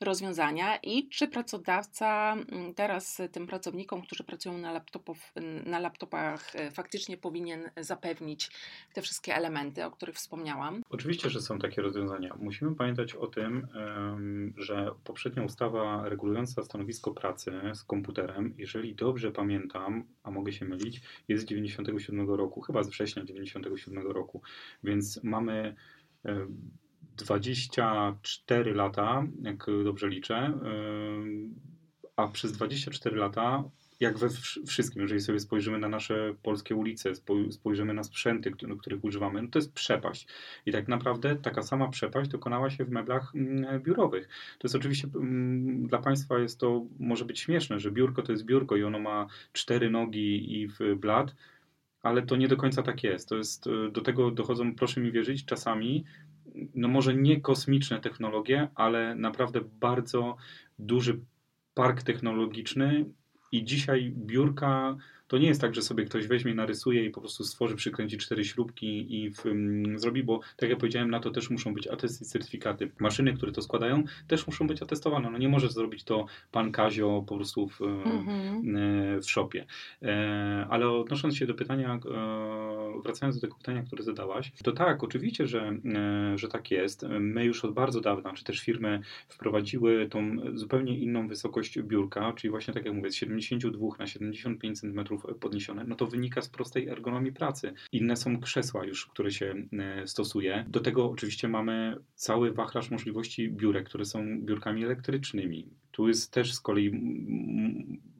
rozwiązania 0.00 0.76
i 0.76 1.08
czy 1.08 1.28
pracodawca 1.28 2.32
mm, 2.32 2.74
teraz 2.74 3.22
tym 3.32 3.46
pracownikom, 3.46 4.02
którzy 4.02 4.24
pracują 4.24 4.58
na, 4.58 4.72
laptopów, 4.72 5.32
na 5.66 5.78
laptopach, 5.78 6.56
e, 6.56 6.70
faktycznie 6.70 7.16
powinien 7.16 7.70
zapewnić 7.80 8.50
te 8.94 9.02
wszystkie 9.02 9.34
elementy, 9.34 9.84
o 9.84 9.90
których 9.90 10.16
wspomniałam? 10.16 10.82
Oczywiście, 10.90 11.30
że 11.30 11.40
są 11.40 11.58
takie 11.58 11.82
rozwiązania. 11.82 12.34
Musimy 12.40 12.74
pamiętać 12.74 13.14
o 13.14 13.26
tym, 13.26 13.68
że 14.56 14.90
poprzednia 15.04 15.42
ustawa 15.42 16.08
regulująca 16.08 16.62
stanowisko 16.62 17.10
pracy 17.10 17.52
z 17.74 17.84
komputerem, 17.84 18.54
jeżeli 18.58 18.94
dobrze 18.94 19.30
pamiętam, 19.30 20.04
a 20.22 20.30
mogę 20.30 20.52
się 20.52 20.64
mylić, 20.64 21.00
jest 21.28 21.44
z 21.44 21.46
97 21.46 22.30
roku, 22.30 22.60
chyba 22.60 22.82
z 22.82 22.88
września 22.88 23.24
97 23.24 24.06
roku, 24.06 24.42
więc 24.84 25.20
mamy 25.24 25.74
24 27.18 28.74
lata, 28.74 29.26
jak 29.42 29.66
dobrze 29.84 30.08
liczę, 30.08 30.52
a 32.16 32.28
przez 32.28 32.52
24 32.52 33.16
lata, 33.16 33.64
jak 34.00 34.18
we 34.18 34.28
wszystkim, 34.66 35.02
jeżeli 35.02 35.20
sobie 35.20 35.40
spojrzymy 35.40 35.78
na 35.78 35.88
nasze 35.88 36.34
polskie 36.42 36.74
ulice, 36.74 37.12
spojrzymy 37.50 37.94
na 37.94 38.02
sprzęty, 38.02 38.52
których 38.80 39.04
używamy, 39.04 39.42
no 39.42 39.48
to 39.48 39.58
jest 39.58 39.72
przepaść. 39.72 40.26
I 40.66 40.72
tak 40.72 40.88
naprawdę 40.88 41.36
taka 41.36 41.62
sama 41.62 41.88
przepaść 41.88 42.30
dokonała 42.30 42.70
się 42.70 42.84
w 42.84 42.90
meblach 42.90 43.32
mm, 43.34 43.82
biurowych. 43.82 44.28
To 44.58 44.66
jest 44.66 44.74
oczywiście 44.74 45.08
mm, 45.14 45.86
dla 45.86 45.98
Państwa 45.98 46.38
jest 46.38 46.60
to 46.60 46.86
może 46.98 47.24
być 47.24 47.40
śmieszne, 47.40 47.80
że 47.80 47.90
biurko 47.90 48.22
to 48.22 48.32
jest 48.32 48.44
biurko 48.44 48.76
i 48.76 48.84
ono 48.84 48.98
ma 48.98 49.26
cztery 49.52 49.90
nogi 49.90 50.60
i 50.60 50.68
w 50.68 50.78
blat, 50.96 51.34
ale 52.02 52.22
to 52.22 52.36
nie 52.36 52.48
do 52.48 52.56
końca 52.56 52.82
tak 52.82 53.04
jest. 53.04 53.28
To 53.28 53.36
jest 53.36 53.64
do 53.92 54.00
tego 54.00 54.30
dochodzą, 54.30 54.74
proszę 54.74 55.00
mi 55.00 55.12
wierzyć, 55.12 55.44
czasami 55.44 56.04
no 56.74 56.88
może 56.88 57.14
nie 57.14 57.40
kosmiczne 57.40 58.00
technologie, 58.00 58.68
ale 58.74 59.14
naprawdę 59.14 59.60
bardzo 59.80 60.36
duży 60.78 61.20
park 61.74 62.02
technologiczny 62.02 63.04
i 63.52 63.64
dzisiaj 63.64 64.12
biurka 64.16 64.96
to 65.28 65.38
nie 65.38 65.48
jest 65.48 65.60
tak, 65.60 65.74
że 65.74 65.82
sobie 65.82 66.04
ktoś 66.04 66.26
weźmie, 66.26 66.54
narysuje 66.54 67.04
i 67.04 67.10
po 67.10 67.20
prostu 67.20 67.44
stworzy, 67.44 67.76
przykręci 67.76 68.18
cztery 68.18 68.44
śrubki 68.44 69.22
i 69.22 69.30
w, 69.30 69.46
um, 69.46 69.98
zrobi, 69.98 70.22
bo 70.22 70.40
tak 70.56 70.70
jak 70.70 70.78
powiedziałem, 70.78 71.10
na 71.10 71.20
to 71.20 71.30
też 71.30 71.50
muszą 71.50 71.74
być 71.74 71.86
atesty 71.86 72.24
i 72.24 72.26
certyfikaty. 72.26 72.90
Maszyny, 72.98 73.32
które 73.32 73.52
to 73.52 73.62
składają, 73.62 74.04
też 74.28 74.46
muszą 74.46 74.66
być 74.66 74.82
atestowane. 74.82 75.30
No 75.30 75.38
nie 75.38 75.48
może 75.48 75.68
zrobić 75.68 76.04
to 76.04 76.26
pan 76.52 76.72
Kazio 76.72 77.24
po 77.26 77.36
prostu 77.36 77.68
w, 77.68 77.80
mhm. 77.82 78.76
E, 78.76 79.20
w 79.20 79.30
shopie. 79.30 79.66
E, 80.02 80.66
ale 80.70 80.90
odnosząc 80.90 81.36
się 81.36 81.46
do 81.46 81.54
pytania, 81.54 81.94
e, 81.94 83.02
wracając 83.02 83.36
do 83.36 83.40
tego 83.40 83.54
pytania, 83.54 83.82
które 83.82 84.02
zadałaś, 84.02 84.52
to 84.64 84.72
tak, 84.72 85.04
oczywiście, 85.04 85.46
że, 85.46 85.72
że 86.34 86.48
tak 86.48 86.70
jest. 86.70 87.06
My 87.20 87.44
już 87.44 87.64
od 87.64 87.74
bardzo 87.74 88.00
dawna, 88.00 88.32
czy 88.32 88.44
też 88.44 88.60
firmy 88.60 89.00
wprowadziły 89.28 90.08
tą 90.08 90.36
zupełnie 90.54 90.98
inną 90.98 91.28
wysokość 91.28 91.82
biurka, 91.82 92.32
czyli 92.32 92.50
właśnie 92.50 92.74
tak 92.74 92.84
jak 92.84 92.94
mówię, 92.94 93.10
z 93.10 93.14
72 93.14 93.86
na 93.98 94.06
75 94.06 94.80
cm 94.80 95.17
podniesione, 95.40 95.84
no 95.84 95.96
to 95.96 96.06
wynika 96.06 96.42
z 96.42 96.48
prostej 96.48 96.88
ergonomii 96.88 97.32
pracy. 97.32 97.72
Inne 97.92 98.16
są 98.16 98.40
krzesła 98.40 98.84
już, 98.84 99.06
które 99.06 99.30
się 99.30 99.54
e, 99.72 100.06
stosuje. 100.06 100.64
Do 100.68 100.80
tego 100.80 101.10
oczywiście 101.10 101.48
mamy 101.48 101.96
cały 102.14 102.52
wachlarz 102.52 102.90
możliwości 102.90 103.50
biurek, 103.50 103.88
które 103.88 104.04
są 104.04 104.40
biurkami 104.40 104.84
elektrycznymi. 104.84 105.68
Tu 105.98 106.08
jest 106.08 106.32
też 106.32 106.54
z 106.54 106.60
kolei, 106.60 106.90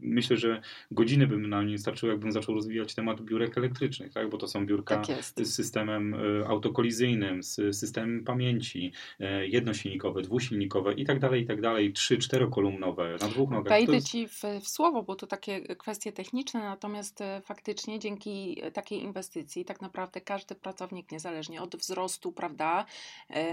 myślę, 0.00 0.36
że 0.36 0.62
godziny 0.90 1.26
by 1.26 1.36
mi 1.36 1.48
na 1.48 1.62
nie 1.62 1.78
starczyło, 1.78 2.12
jakbym 2.12 2.32
zaczął 2.32 2.54
rozwijać 2.54 2.94
temat 2.94 3.20
biurek 3.20 3.58
elektrycznych, 3.58 4.12
tak? 4.12 4.30
bo 4.30 4.38
to 4.38 4.48
są 4.48 4.66
biurka 4.66 4.96
tak 4.96 5.24
z 5.24 5.54
systemem 5.54 6.14
e, 6.14 6.48
autokolizyjnym, 6.48 7.42
z 7.42 7.76
systemem 7.76 8.24
pamięci, 8.24 8.92
e, 9.20 9.46
jednosilnikowe, 9.46 10.22
dwusilnikowe 10.22 10.94
i 10.94 11.04
tak 11.04 11.18
dalej, 11.18 11.42
i 11.42 11.46
tak 11.46 11.60
dalej, 11.60 11.92
trzy, 11.92 12.18
czterokolumnowe 12.18 13.16
na 13.20 13.28
dwóch 13.28 13.50
nogach. 13.50 13.72
Wejdę 13.72 13.94
jest... 13.94 14.08
Ci 14.08 14.28
w, 14.28 14.42
w, 14.62 14.68
słowo, 14.68 15.02
bo 15.02 15.14
to 15.14 15.26
takie 15.26 15.60
kwestie 15.60 16.12
techniczne, 16.12 16.60
natomiast 16.60 17.20
e, 17.20 17.40
faktycznie 17.44 17.98
dzięki 17.98 18.62
takiej 18.72 19.02
inwestycji 19.02 19.64
tak 19.64 19.80
naprawdę 19.80 20.20
każdy 20.20 20.54
pracownik, 20.54 21.12
niezależnie 21.12 21.62
od 21.62 21.76
wzrostu, 21.76 22.32
prawda, 22.32 22.84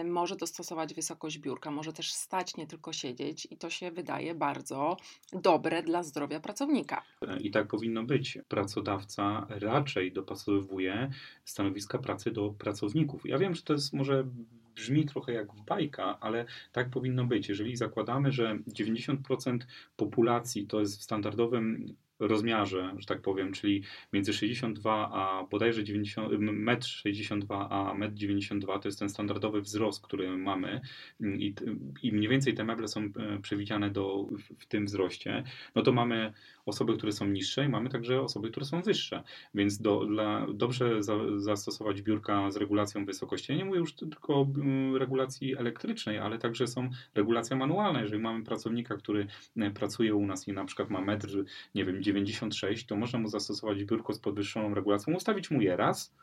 może 0.05 0.35
dostosować 0.35 0.93
wysokość 0.93 1.37
biurka, 1.37 1.71
może 1.71 1.93
też 1.93 2.13
stać, 2.13 2.57
nie 2.57 2.67
tylko 2.67 2.93
siedzieć 2.93 3.47
i 3.51 3.57
to 3.57 3.69
się 3.69 3.91
wydaje 3.91 4.14
wydaje 4.15 4.35
bardzo 4.35 4.97
dobre 5.33 5.83
dla 5.83 6.03
zdrowia 6.03 6.39
pracownika. 6.39 7.03
I 7.39 7.51
tak 7.51 7.67
powinno 7.67 8.03
być. 8.03 8.39
Pracodawca 8.47 9.47
raczej 9.49 10.11
dopasowuje 10.11 11.09
stanowiska 11.45 11.97
pracy 11.97 12.31
do 12.31 12.49
pracowników. 12.49 13.25
Ja 13.25 13.37
wiem, 13.37 13.55
że 13.55 13.61
to 13.61 13.73
jest 13.73 13.93
może 13.93 14.27
brzmi 14.75 15.05
trochę 15.05 15.33
jak 15.33 15.47
bajka, 15.67 16.19
ale 16.19 16.45
tak 16.71 16.89
powinno 16.89 17.25
być. 17.25 17.49
Jeżeli 17.49 17.75
zakładamy, 17.75 18.31
że 18.31 18.59
90% 18.67 19.59
populacji 19.95 20.67
to 20.67 20.79
jest 20.79 20.99
w 20.99 21.03
standardowym 21.03 21.95
rozmiarze, 22.19 22.95
że 22.97 23.05
tak 23.05 23.21
powiem, 23.21 23.53
czyli 23.53 23.83
między 24.13 24.33
62 24.33 25.09
a 25.13 25.43
bodajże 25.43 25.83
90, 25.83 26.33
1,62 26.33 27.67
a 27.69 27.95
1,92 27.99 28.79
to 28.79 28.87
jest 28.87 28.99
ten 28.99 29.09
standardowy 29.09 29.61
wzrost, 29.61 30.03
który 30.03 30.37
mamy. 30.37 30.81
I, 31.19 31.55
i 32.03 32.11
mniej 32.11 32.29
więcej 32.29 32.53
te 32.53 32.63
meble 32.63 32.87
są 32.87 33.01
e, 33.01 33.39
przewidziane 33.41 33.89
do, 33.89 34.23
w, 34.23 34.63
w 34.63 34.65
tym 34.65 34.85
wzroście, 34.85 35.43
no 35.75 35.81
to 35.81 35.91
mamy 35.91 36.33
osoby, 36.65 36.97
które 36.97 37.11
są 37.11 37.27
niższe 37.27 37.65
i 37.65 37.69
mamy 37.69 37.89
także 37.89 38.21
osoby, 38.21 38.51
które 38.51 38.65
są 38.65 38.81
wyższe. 38.81 39.23
Więc 39.53 39.77
do, 39.77 40.05
dla, 40.05 40.47
dobrze 40.53 41.03
za, 41.03 41.13
zastosować 41.37 42.01
biurka 42.01 42.51
z 42.51 42.57
regulacją 42.57 43.05
wysokości. 43.05 43.51
Ja 43.51 43.57
nie 43.57 43.65
mówię 43.65 43.79
już 43.79 43.93
tylko 43.93 44.35
o 44.35 44.47
mm, 44.55 44.95
regulacji 44.95 45.57
elektrycznej, 45.57 46.17
ale 46.19 46.37
także 46.37 46.67
są 46.67 46.89
regulacja 47.15 47.55
manualna. 47.55 48.01
Jeżeli 48.01 48.21
mamy 48.21 48.43
pracownika, 48.43 48.97
który 48.97 49.27
e, 49.57 49.71
pracuje 49.71 50.15
u 50.15 50.25
nas 50.25 50.47
i 50.47 50.53
na 50.53 50.65
przykład 50.65 50.89
ma 50.89 51.01
metr, 51.01 51.43
nie 51.75 51.85
wiem, 51.85 52.03
96, 52.03 52.85
to 52.85 52.95
można 52.95 53.19
mu 53.19 53.27
zastosować 53.27 53.83
biurko 53.83 54.13
z 54.13 54.19
podwyższoną 54.19 54.73
regulacją, 54.73 55.13
ustawić 55.13 55.51
mu 55.51 55.61
je 55.61 55.77
raz, 55.77 56.15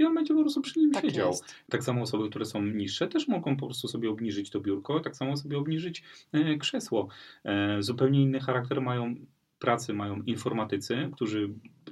i 0.00 0.04
on 0.04 0.14
będzie 0.14 0.34
po 0.34 0.40
prostu 0.40 0.60
przy 0.60 0.78
nim 0.78 0.90
tak 0.92 1.04
siedział. 1.04 1.28
Jest. 1.28 1.44
Tak 1.70 1.84
samo 1.84 2.02
osoby, 2.02 2.28
które 2.28 2.44
są 2.44 2.62
niższe, 2.62 3.08
też 3.08 3.28
mogą 3.28 3.56
po 3.56 3.66
prostu 3.66 3.88
sobie 3.88 4.10
obniżyć 4.10 4.50
to 4.50 4.60
biurko, 4.60 5.00
tak 5.00 5.16
samo 5.16 5.36
sobie 5.36 5.58
obniżyć 5.58 6.02
e, 6.32 6.56
krzesło. 6.56 7.08
E, 7.44 7.82
zupełnie 7.82 8.22
inny 8.22 8.40
charakter 8.40 8.82
mają 8.82 9.14
pracy 9.60 9.92
mają 9.94 10.22
informatycy, 10.22 11.10
którzy 11.12 11.48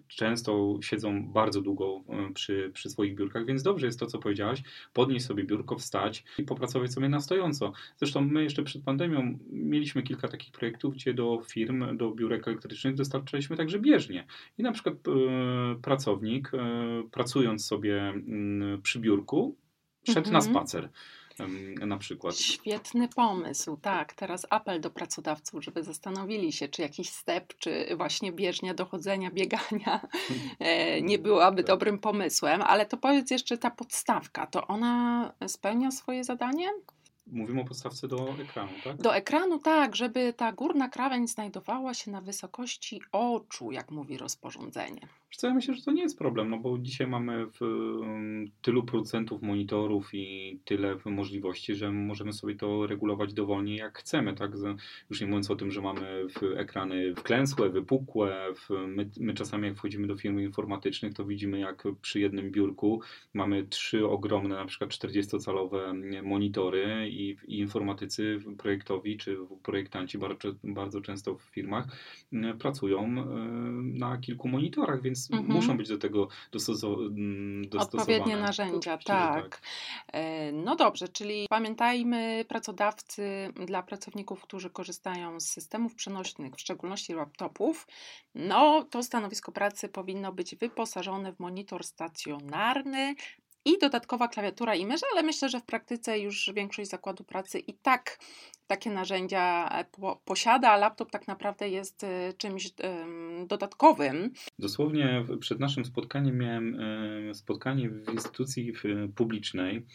często 0.08 0.78
siedzą 0.80 1.32
bardzo 1.32 1.62
długo 1.62 2.00
e, 2.08 2.32
przy, 2.34 2.70
przy 2.74 2.90
swoich 2.90 3.14
biurkach, 3.14 3.46
więc 3.46 3.62
dobrze 3.62 3.86
jest 3.86 4.00
to, 4.00 4.06
co 4.06 4.18
powiedziałaś, 4.18 4.62
podnieść 4.92 5.26
sobie 5.26 5.44
biurko, 5.44 5.76
wstać 5.76 6.24
i 6.38 6.42
popracować 6.42 6.92
sobie 6.92 7.08
na 7.08 7.20
stojąco. 7.20 7.72
Zresztą 7.96 8.20
my 8.20 8.42
jeszcze 8.42 8.62
przed 8.62 8.82
pandemią 8.82 9.38
mieliśmy 9.50 10.02
kilka 10.02 10.28
takich 10.28 10.52
projektów, 10.52 10.94
gdzie 10.94 11.14
do 11.14 11.42
firm, 11.46 11.96
do 11.96 12.10
biurek 12.10 12.48
elektrycznych 12.48 12.94
dostarczaliśmy 12.94 13.56
także 13.56 13.78
bieżnie. 13.78 14.26
I 14.58 14.62
na 14.62 14.72
przykład 14.72 14.94
e, 14.94 15.80
pracownik, 15.82 16.50
e, 16.54 16.58
pracując 17.10 17.66
sobie 17.66 18.08
mm, 18.08 18.82
przy 18.82 18.98
biurku, 18.98 19.56
szedł 20.06 20.28
mhm. 20.28 20.32
na 20.32 20.40
spacer 20.40 20.88
na 21.86 21.98
przykład. 21.98 22.36
Świetny 22.36 23.08
pomysł, 23.08 23.76
tak. 23.76 24.14
Teraz 24.14 24.46
apel 24.50 24.80
do 24.80 24.90
pracodawców, 24.90 25.64
żeby 25.64 25.82
zastanowili 25.82 26.52
się, 26.52 26.68
czy 26.68 26.82
jakiś 26.82 27.10
step, 27.10 27.54
czy 27.58 27.96
właśnie 27.96 28.32
bieżnia 28.32 28.74
dochodzenia, 28.74 29.30
biegania 29.30 30.00
e, 30.58 31.02
nie 31.02 31.18
byłaby 31.18 31.62
tak. 31.62 31.66
dobrym 31.66 31.98
pomysłem, 31.98 32.62
ale 32.62 32.86
to 32.86 32.96
powiedz 32.96 33.30
jeszcze 33.30 33.58
ta 33.58 33.70
podstawka, 33.70 34.46
to 34.46 34.66
ona 34.66 35.32
spełnia 35.46 35.90
swoje 35.90 36.24
zadanie? 36.24 36.68
Mówimy 37.32 37.60
o 37.60 37.64
podstawce 37.64 38.08
do 38.08 38.34
ekranu, 38.42 38.72
tak? 38.84 38.96
Do 38.96 39.16
ekranu, 39.16 39.58
tak, 39.58 39.96
żeby 39.96 40.32
ta 40.32 40.52
górna 40.52 40.88
krawędź 40.88 41.30
znajdowała 41.30 41.94
się 41.94 42.10
na 42.10 42.20
wysokości 42.20 43.00
oczu, 43.12 43.72
jak 43.72 43.90
mówi 43.90 44.18
rozporządzenie. 44.18 45.08
Co 45.36 45.46
ja 45.46 45.54
myślę, 45.54 45.74
że 45.74 45.82
to 45.82 45.92
nie 45.92 46.02
jest 46.02 46.18
problem, 46.18 46.50
no 46.50 46.58
bo 46.58 46.78
dzisiaj 46.78 47.06
mamy 47.06 47.46
w, 47.46 47.60
tylu 48.62 48.82
producentów 48.82 49.42
monitorów 49.42 50.10
i 50.12 50.58
tyle 50.64 50.96
możliwości, 51.04 51.74
że 51.74 51.92
możemy 51.92 52.32
sobie 52.32 52.54
to 52.54 52.86
regulować 52.86 53.34
dowolnie 53.34 53.76
jak 53.76 53.98
chcemy, 53.98 54.34
tak? 54.34 54.52
Już 55.10 55.20
nie 55.20 55.26
mówiąc 55.26 55.50
o 55.50 55.56
tym, 55.56 55.70
że 55.70 55.80
mamy 55.80 56.26
ekrany 56.56 57.14
wklęsłe, 57.14 57.70
wypukłe. 57.70 58.54
My, 58.70 59.10
my, 59.20 59.34
czasami 59.34 59.68
jak 59.68 59.76
wchodzimy 59.76 60.06
do 60.06 60.16
firm 60.16 60.40
informatycznych, 60.40 61.14
to 61.14 61.24
widzimy 61.24 61.58
jak 61.58 61.84
przy 62.02 62.20
jednym 62.20 62.50
biurku 62.50 63.00
mamy 63.34 63.66
trzy 63.66 64.06
ogromne, 64.06 64.54
na 64.54 64.64
przykład 64.64 64.90
40-calowe 64.90 65.94
monitory 66.22 67.08
i, 67.10 67.36
i 67.46 67.58
informatycy 67.58 68.38
projektowi 68.58 69.16
czy 69.16 69.36
projektanci 69.62 70.18
bardzo, 70.18 70.54
bardzo 70.64 71.00
często 71.00 71.34
w 71.34 71.42
firmach 71.42 71.86
pracują 72.58 73.08
na 73.82 74.18
kilku 74.18 74.48
monitorach, 74.48 75.02
więc 75.02 75.17
mhm. 75.30 75.52
muszą 75.52 75.76
być 75.76 75.88
do 75.88 75.98
tego 75.98 76.28
mm, 76.48 77.68
dostosowane. 77.68 78.02
Odpowiednie 78.02 78.36
narzędzia, 78.36 78.98
tak. 78.98 79.04
tak. 79.04 79.60
E, 80.12 80.52
no 80.52 80.76
dobrze, 80.76 81.08
czyli 81.08 81.46
pamiętajmy, 81.50 82.44
pracodawcy 82.48 83.52
dla 83.66 83.82
pracowników, 83.82 84.42
którzy 84.42 84.70
korzystają 84.70 85.40
z 85.40 85.46
systemów 85.46 85.94
przenośnych, 85.94 86.54
w 86.54 86.60
szczególności 86.60 87.14
laptopów, 87.14 87.86
no 88.34 88.84
to 88.90 89.02
stanowisko 89.02 89.52
pracy 89.52 89.88
powinno 89.88 90.32
być 90.32 90.56
wyposażone 90.56 91.32
w 91.32 91.40
monitor 91.40 91.84
stacjonarny, 91.84 93.14
i 93.64 93.78
dodatkowa 93.78 94.28
klawiatura 94.28 94.74
i 94.74 94.86
mysz, 94.86 95.00
ale 95.12 95.22
myślę, 95.22 95.48
że 95.48 95.60
w 95.60 95.64
praktyce 95.64 96.18
już 96.18 96.50
większość 96.54 96.90
zakładu 96.90 97.24
pracy 97.24 97.58
i 97.58 97.74
tak 97.74 98.18
takie 98.66 98.90
narzędzia 98.90 99.68
e, 99.72 99.84
po, 99.84 100.20
posiada, 100.24 100.70
a 100.70 100.76
laptop 100.76 101.10
tak 101.10 101.28
naprawdę 101.28 101.68
jest 101.68 102.04
e, 102.04 102.32
czymś 102.32 102.70
dodatkowym. 103.46 104.30
Dosłownie 104.58 105.24
przed 105.40 105.60
naszym 105.60 105.84
spotkaniem 105.84 106.38
miałem 106.38 106.80
e, 106.80 107.34
spotkanie 107.34 107.90
w 107.90 108.12
instytucji 108.12 108.72
publicznej 109.16 109.86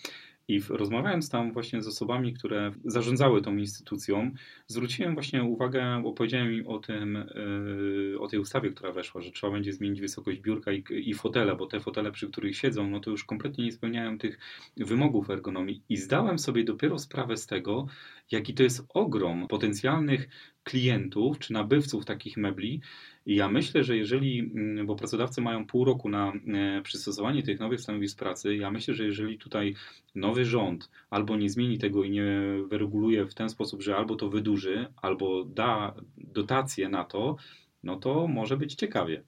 i 0.47 0.61
rozmawiając 0.69 1.29
tam 1.29 1.53
właśnie 1.53 1.81
z 1.81 1.87
osobami, 1.87 2.33
które 2.33 2.71
zarządzały 2.85 3.41
tą 3.41 3.57
instytucją, 3.57 4.31
zwróciłem 4.67 5.13
właśnie 5.13 5.43
uwagę, 5.43 6.03
opowiedziałem 6.05 6.53
im 6.53 6.67
o 6.67 6.79
tym, 6.79 7.25
yy, 7.35 8.19
o 8.19 8.27
tej 8.27 8.39
ustawie, 8.39 8.69
która 8.69 8.91
weszła, 8.91 9.21
że 9.21 9.31
trzeba 9.31 9.53
będzie 9.53 9.73
zmienić 9.73 10.01
wysokość 10.01 10.39
biurka 10.39 10.71
i, 10.71 10.83
i 10.89 11.13
fotele, 11.13 11.55
bo 11.55 11.65
te 11.65 11.79
fotele, 11.79 12.11
przy 12.11 12.27
których 12.27 12.57
siedzą, 12.57 12.89
no 12.89 12.99
to 12.99 13.11
już 13.11 13.23
kompletnie 13.23 13.65
nie 13.65 13.71
spełniają 13.71 14.17
tych 14.17 14.39
wymogów 14.77 15.29
ergonomii. 15.29 15.83
I 15.89 15.97
zdałem 15.97 16.39
sobie 16.39 16.63
dopiero 16.63 16.99
sprawę 16.99 17.37
z 17.37 17.47
tego, 17.47 17.85
jaki 18.31 18.53
to 18.53 18.63
jest 18.63 18.85
ogrom 18.89 19.47
potencjalnych 19.47 20.29
klientów 20.63 21.39
czy 21.39 21.53
nabywców 21.53 22.05
takich 22.05 22.37
mebli. 22.37 22.81
I 23.25 23.35
ja 23.35 23.49
myślę, 23.49 23.83
że 23.83 23.97
jeżeli, 23.97 24.39
mm, 24.39 24.85
bo 24.85 24.95
pracodawcy 24.95 25.41
mają 25.41 25.65
pół 25.65 25.85
roku 25.85 26.09
na 26.09 26.33
e, 26.33 26.81
przystosowanie 26.81 27.43
tych 27.43 27.59
nowych 27.59 27.81
stanowisk 27.81 28.19
pracy, 28.19 28.55
ja 28.55 28.71
myślę, 28.71 28.93
że 28.93 29.05
jeżeli 29.05 29.37
tutaj 29.37 29.75
nowy 30.15 30.45
rząd 30.45 30.89
albo 31.09 31.35
nie 31.35 31.49
zmieni 31.49 31.77
tego 31.77 32.03
i 32.03 32.11
nie 32.11 32.25
wyreguluje 32.67 33.25
w 33.25 33.33
ten 33.33 33.49
sposób, 33.49 33.81
że 33.81 33.95
albo 33.95 34.15
to 34.15 34.29
wydłuży, 34.29 34.85
albo 35.01 35.45
da 35.45 35.93
dotacje 36.17 36.89
na 36.89 37.03
to, 37.03 37.35
no 37.83 37.95
to 37.95 38.27
może 38.27 38.57
być 38.57 38.75
ciekawie. 38.75 39.23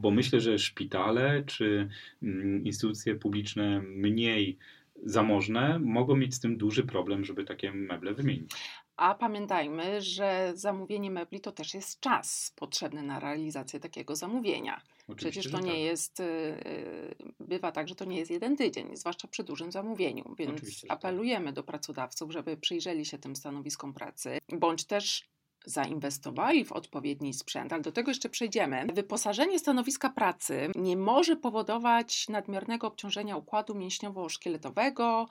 Bo 0.00 0.10
myślę, 0.10 0.40
że 0.40 0.58
szpitale 0.58 1.44
czy 1.46 1.88
mm, 2.22 2.64
instytucje 2.64 3.14
publiczne 3.14 3.82
mniej 3.82 4.58
zamożne 5.04 5.78
mogą 5.78 6.16
mieć 6.16 6.34
z 6.34 6.40
tym 6.40 6.56
duży 6.56 6.82
problem, 6.82 7.24
żeby 7.24 7.44
takie 7.44 7.72
meble 7.72 8.14
wymienić. 8.14 8.50
A 8.96 9.14
pamiętajmy, 9.14 10.02
że 10.02 10.52
zamówienie 10.54 11.10
mebli 11.10 11.40
to 11.40 11.52
też 11.52 11.74
jest 11.74 12.00
czas 12.00 12.52
potrzebny 12.56 13.02
na 13.02 13.20
realizację 13.20 13.80
takiego 13.80 14.16
zamówienia. 14.16 14.80
Oczywiście, 15.08 15.30
Przecież 15.30 15.52
to 15.52 15.60
nie 15.60 15.72
tak. 15.72 15.80
jest, 15.80 16.20
y, 16.20 16.24
y, 16.24 17.32
bywa 17.40 17.72
tak, 17.72 17.88
że 17.88 17.94
to 17.94 18.04
nie 18.04 18.18
jest 18.18 18.30
jeden 18.30 18.56
tydzień, 18.56 18.96
zwłaszcza 18.96 19.28
przy 19.28 19.44
dużym 19.44 19.72
zamówieniu. 19.72 20.34
Więc 20.38 20.52
Oczywiście, 20.52 20.88
tak. 20.88 20.98
apelujemy 20.98 21.46
tak. 21.46 21.54
do 21.54 21.62
pracodawców, 21.62 22.32
żeby 22.32 22.56
przyjrzeli 22.56 23.04
się 23.04 23.18
tym 23.18 23.36
stanowiskom 23.36 23.94
pracy, 23.94 24.38
bądź 24.52 24.84
też 24.84 25.28
zainwestowali 25.66 26.64
w 26.64 26.72
odpowiedni 26.72 27.34
sprzęt, 27.34 27.72
ale 27.72 27.82
do 27.82 27.92
tego 27.92 28.10
jeszcze 28.10 28.28
przejdziemy. 28.28 28.86
Wyposażenie 28.94 29.58
stanowiska 29.58 30.10
pracy 30.10 30.70
nie 30.74 30.96
może 30.96 31.36
powodować 31.36 32.28
nadmiernego 32.28 32.86
obciążenia 32.86 33.36
układu 33.36 33.74
mięśniowo-szkieletowego, 33.74 35.26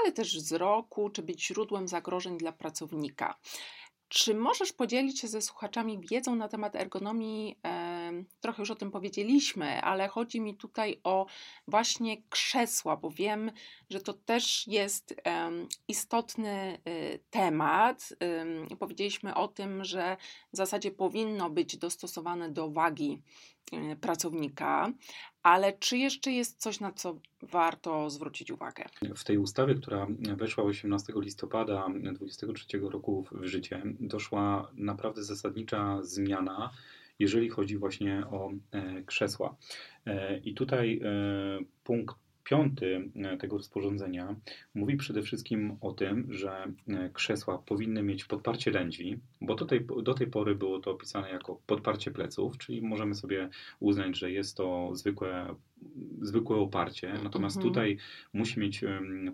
ale 0.00 0.12
też 0.12 0.36
wzroku, 0.36 1.10
czy 1.10 1.22
być 1.22 1.46
źródłem 1.46 1.88
zagrożeń 1.88 2.38
dla 2.38 2.52
pracownika. 2.52 3.38
Czy 4.08 4.34
możesz 4.34 4.72
podzielić 4.72 5.20
się 5.20 5.28
ze 5.28 5.42
słuchaczami 5.42 5.98
wiedzą 6.10 6.36
na 6.36 6.48
temat 6.48 6.76
ergonomii? 6.76 7.58
Trochę 8.40 8.62
już 8.62 8.70
o 8.70 8.74
tym 8.74 8.90
powiedzieliśmy, 8.90 9.82
ale 9.82 10.08
chodzi 10.08 10.40
mi 10.40 10.56
tutaj 10.56 11.00
o 11.04 11.26
właśnie 11.68 12.22
krzesła, 12.22 12.96
bo 12.96 13.10
wiem, 13.10 13.50
że 13.90 14.00
to 14.00 14.12
też 14.12 14.66
jest 14.66 15.14
istotny 15.88 16.78
y, 16.88 17.20
temat. 17.30 18.08
Powiedzieliśmy 18.78 19.34
o 19.34 19.48
tym, 19.48 19.84
że 19.84 20.16
w 20.52 20.56
zasadzie 20.56 20.90
powinno 20.90 21.50
być 21.50 21.76
dostosowane 21.76 22.50
do 22.50 22.70
wagi 22.70 23.22
pracownika, 24.00 24.92
ale 25.42 25.72
czy 25.72 25.98
jeszcze 25.98 26.32
jest 26.32 26.60
coś, 26.60 26.80
na 26.80 26.92
co 26.92 27.18
warto 27.42 28.10
zwrócić 28.10 28.50
uwagę? 28.50 28.84
W 29.16 29.24
tej 29.24 29.38
ustawie, 29.38 29.74
która 29.74 30.06
weszła 30.36 30.64
18 30.64 31.12
listopada 31.16 31.86
2023 31.88 32.78
roku 32.78 33.24
w 33.32 33.44
życie, 33.44 33.82
doszła 34.00 34.70
naprawdę 34.74 35.24
zasadnicza 35.24 35.98
zmiana, 36.02 36.70
jeżeli 37.18 37.48
chodzi 37.48 37.78
właśnie 37.78 38.26
o 38.30 38.50
e, 38.70 39.02
krzesła. 39.02 39.56
E, 40.06 40.38
I 40.38 40.54
tutaj 40.54 41.00
e, 41.04 41.08
punkt 41.84 42.16
piąty 42.44 43.10
tego 43.38 43.56
rozporządzenia 43.56 44.36
mówi 44.74 44.96
przede 44.96 45.22
wszystkim 45.22 45.76
o 45.80 45.92
tym, 45.92 46.26
że 46.32 46.72
krzesła 47.12 47.58
powinny 47.58 48.02
mieć 48.02 48.24
podparcie 48.24 48.70
lędźwi, 48.70 49.18
bo 49.40 49.54
do 49.54 49.64
tej, 49.64 49.86
do 50.02 50.14
tej 50.14 50.26
pory 50.26 50.54
było 50.54 50.80
to 50.80 50.90
opisane 50.90 51.30
jako 51.30 51.60
podparcie 51.66 52.10
pleców, 52.10 52.58
czyli 52.58 52.82
możemy 52.82 53.14
sobie 53.14 53.48
uznać, 53.80 54.18
że 54.18 54.30
jest 54.30 54.56
to 54.56 54.90
zwykłe 54.92 55.54
zwykłe 56.20 56.56
oparcie, 56.56 57.14
natomiast 57.24 57.56
mhm. 57.56 57.72
tutaj 57.72 57.96
musi 58.32 58.60
mieć 58.60 58.84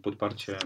podparcie 0.03 0.59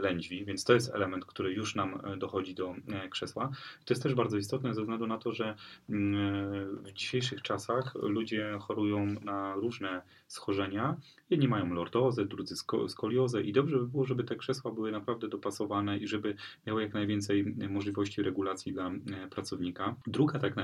lędźwi, 0.00 0.44
więc 0.44 0.64
to 0.64 0.74
jest 0.74 0.94
element, 0.94 1.24
który 1.24 1.52
już 1.52 1.74
nam 1.74 2.00
e, 2.04 2.16
dochodzi 2.16 2.54
do 2.54 2.74
e, 2.88 3.08
krzesła. 3.08 3.50
To 3.84 3.94
jest 3.94 4.02
też 4.02 4.14
bardzo 4.14 4.36
istotne 4.36 4.74
ze 4.74 4.80
względu 4.80 5.06
na 5.06 5.18
to, 5.18 5.32
że 5.32 5.54
w 5.88 6.92
dzisiejszych 6.92 7.42
czasach 7.42 7.94
ludzie 7.94 8.58
chorują 8.60 9.06
na 9.06 9.54
różne 9.54 10.02
schorzenia. 10.26 10.96
Jedni 11.30 11.48
mają 11.48 11.74
lordozę, 11.74 12.24
drudzy 12.24 12.54
skoliozę 12.88 13.42
i 13.42 13.52
dobrze 13.52 13.78
by 13.78 13.86
było, 13.86 14.04
żeby 14.04 14.24
te 14.24 14.36
krzesła 14.36 14.72
były 14.72 14.92
naprawdę 14.92 15.28
dopasowane 15.28 15.98
i 15.98 16.08
żeby 16.08 16.36
miały 16.66 16.82
jak 16.82 16.94
najwięcej 16.94 17.54
możliwości 17.70 18.22
regulacji 18.22 18.72
dla 18.72 18.86
e, 18.86 19.28
pracownika. 19.30 19.96
Druga 20.06 20.38
tak 20.38 20.54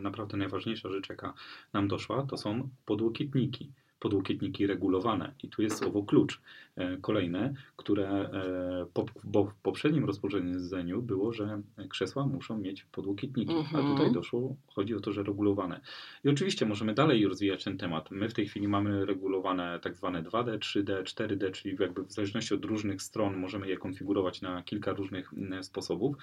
naprawdę 0.00 0.36
najważniejsza 0.36 0.90
rzecz, 0.90 1.08
jaka 1.08 1.34
nam 1.72 1.88
doszła, 1.88 2.22
to 2.22 2.36
są 2.36 2.68
podłokietniki 2.84 3.72
podłokietniki 3.98 4.66
regulowane. 4.66 5.32
I 5.42 5.48
tu 5.48 5.62
jest 5.62 5.78
słowo 5.78 6.02
klucz. 6.02 6.40
E, 6.76 6.96
kolejne, 6.96 7.54
które 7.76 8.08
e, 8.08 8.86
po, 8.94 9.04
bo 9.24 9.44
w 9.44 9.54
poprzednim 9.54 10.04
rozporządzeniu 10.04 11.02
było, 11.02 11.32
że 11.32 11.62
krzesła 11.88 12.26
muszą 12.26 12.58
mieć 12.58 12.84
podłokietniki, 12.84 13.54
a 13.54 13.58
mhm. 13.58 13.96
tutaj 13.96 14.12
doszło, 14.12 14.56
chodzi 14.74 14.94
o 14.94 15.00
to, 15.00 15.12
że 15.12 15.22
regulowane. 15.22 15.80
I 16.24 16.28
oczywiście 16.28 16.66
możemy 16.66 16.94
dalej 16.94 17.28
rozwijać 17.28 17.64
ten 17.64 17.78
temat. 17.78 18.10
My 18.10 18.28
w 18.28 18.34
tej 18.34 18.46
chwili 18.46 18.68
mamy 18.68 19.06
regulowane 19.06 19.80
tak 19.82 19.96
zwane 19.96 20.22
2D, 20.22 20.58
3D, 20.58 21.02
4D, 21.02 21.50
czyli 21.50 21.76
jakby 21.80 22.02
w 22.02 22.12
zależności 22.12 22.54
od 22.54 22.64
różnych 22.64 23.02
stron 23.02 23.36
możemy 23.36 23.68
je 23.68 23.76
konfigurować 23.76 24.42
na 24.42 24.62
kilka 24.62 24.92
różnych 24.92 25.32
sposobów, 25.62 26.16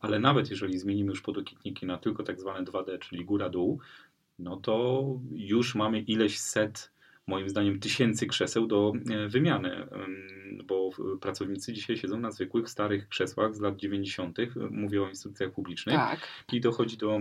ale 0.00 0.18
nawet 0.18 0.50
jeżeli 0.50 0.78
zmienimy 0.78 1.10
już 1.10 1.22
podłokietniki 1.22 1.86
na 1.86 1.98
tylko 1.98 2.22
tak 2.22 2.40
zwane 2.40 2.64
2D, 2.64 2.98
czyli 2.98 3.24
góra-dół, 3.24 3.80
no 4.38 4.56
to 4.56 5.04
już 5.32 5.74
mamy 5.74 6.00
ileś 6.00 6.38
set 6.38 6.92
moim 7.26 7.48
zdaniem 7.48 7.80
tysięcy 7.80 8.26
krzeseł 8.26 8.66
do 8.66 8.92
e, 9.10 9.28
wymiany, 9.28 9.86
bo 10.64 10.90
pracownicy 11.20 11.72
dzisiaj 11.72 11.96
siedzą 11.96 12.20
na 12.20 12.30
zwykłych, 12.30 12.70
starych 12.70 13.08
krzesłach 13.08 13.54
z 13.54 13.60
lat 13.60 13.76
90., 13.76 14.38
mówię 14.70 15.02
o 15.02 15.08
instytucjach 15.08 15.52
publicznych, 15.52 15.96
tak. 15.96 16.28
i 16.52 16.60
dochodzi 16.60 16.96
do 16.96 17.20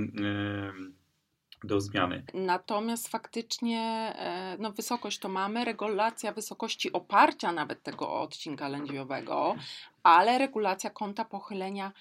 do 1.63 1.81
zmiany. 1.81 2.23
Natomiast 2.33 3.07
faktycznie 3.07 3.79
e, 4.15 4.57
no, 4.59 4.71
wysokość 4.71 5.19
to 5.19 5.29
mamy, 5.29 5.65
regulacja 5.65 6.31
wysokości 6.31 6.91
oparcia 6.91 7.51
nawet 7.51 7.83
tego 7.83 8.13
odcinka 8.21 8.67
lędźwiowego, 8.67 9.55
ale 10.03 10.37
regulacja 10.37 10.89
kąta 10.89 11.25
pochylenia 11.25 11.87
e, 11.87 11.91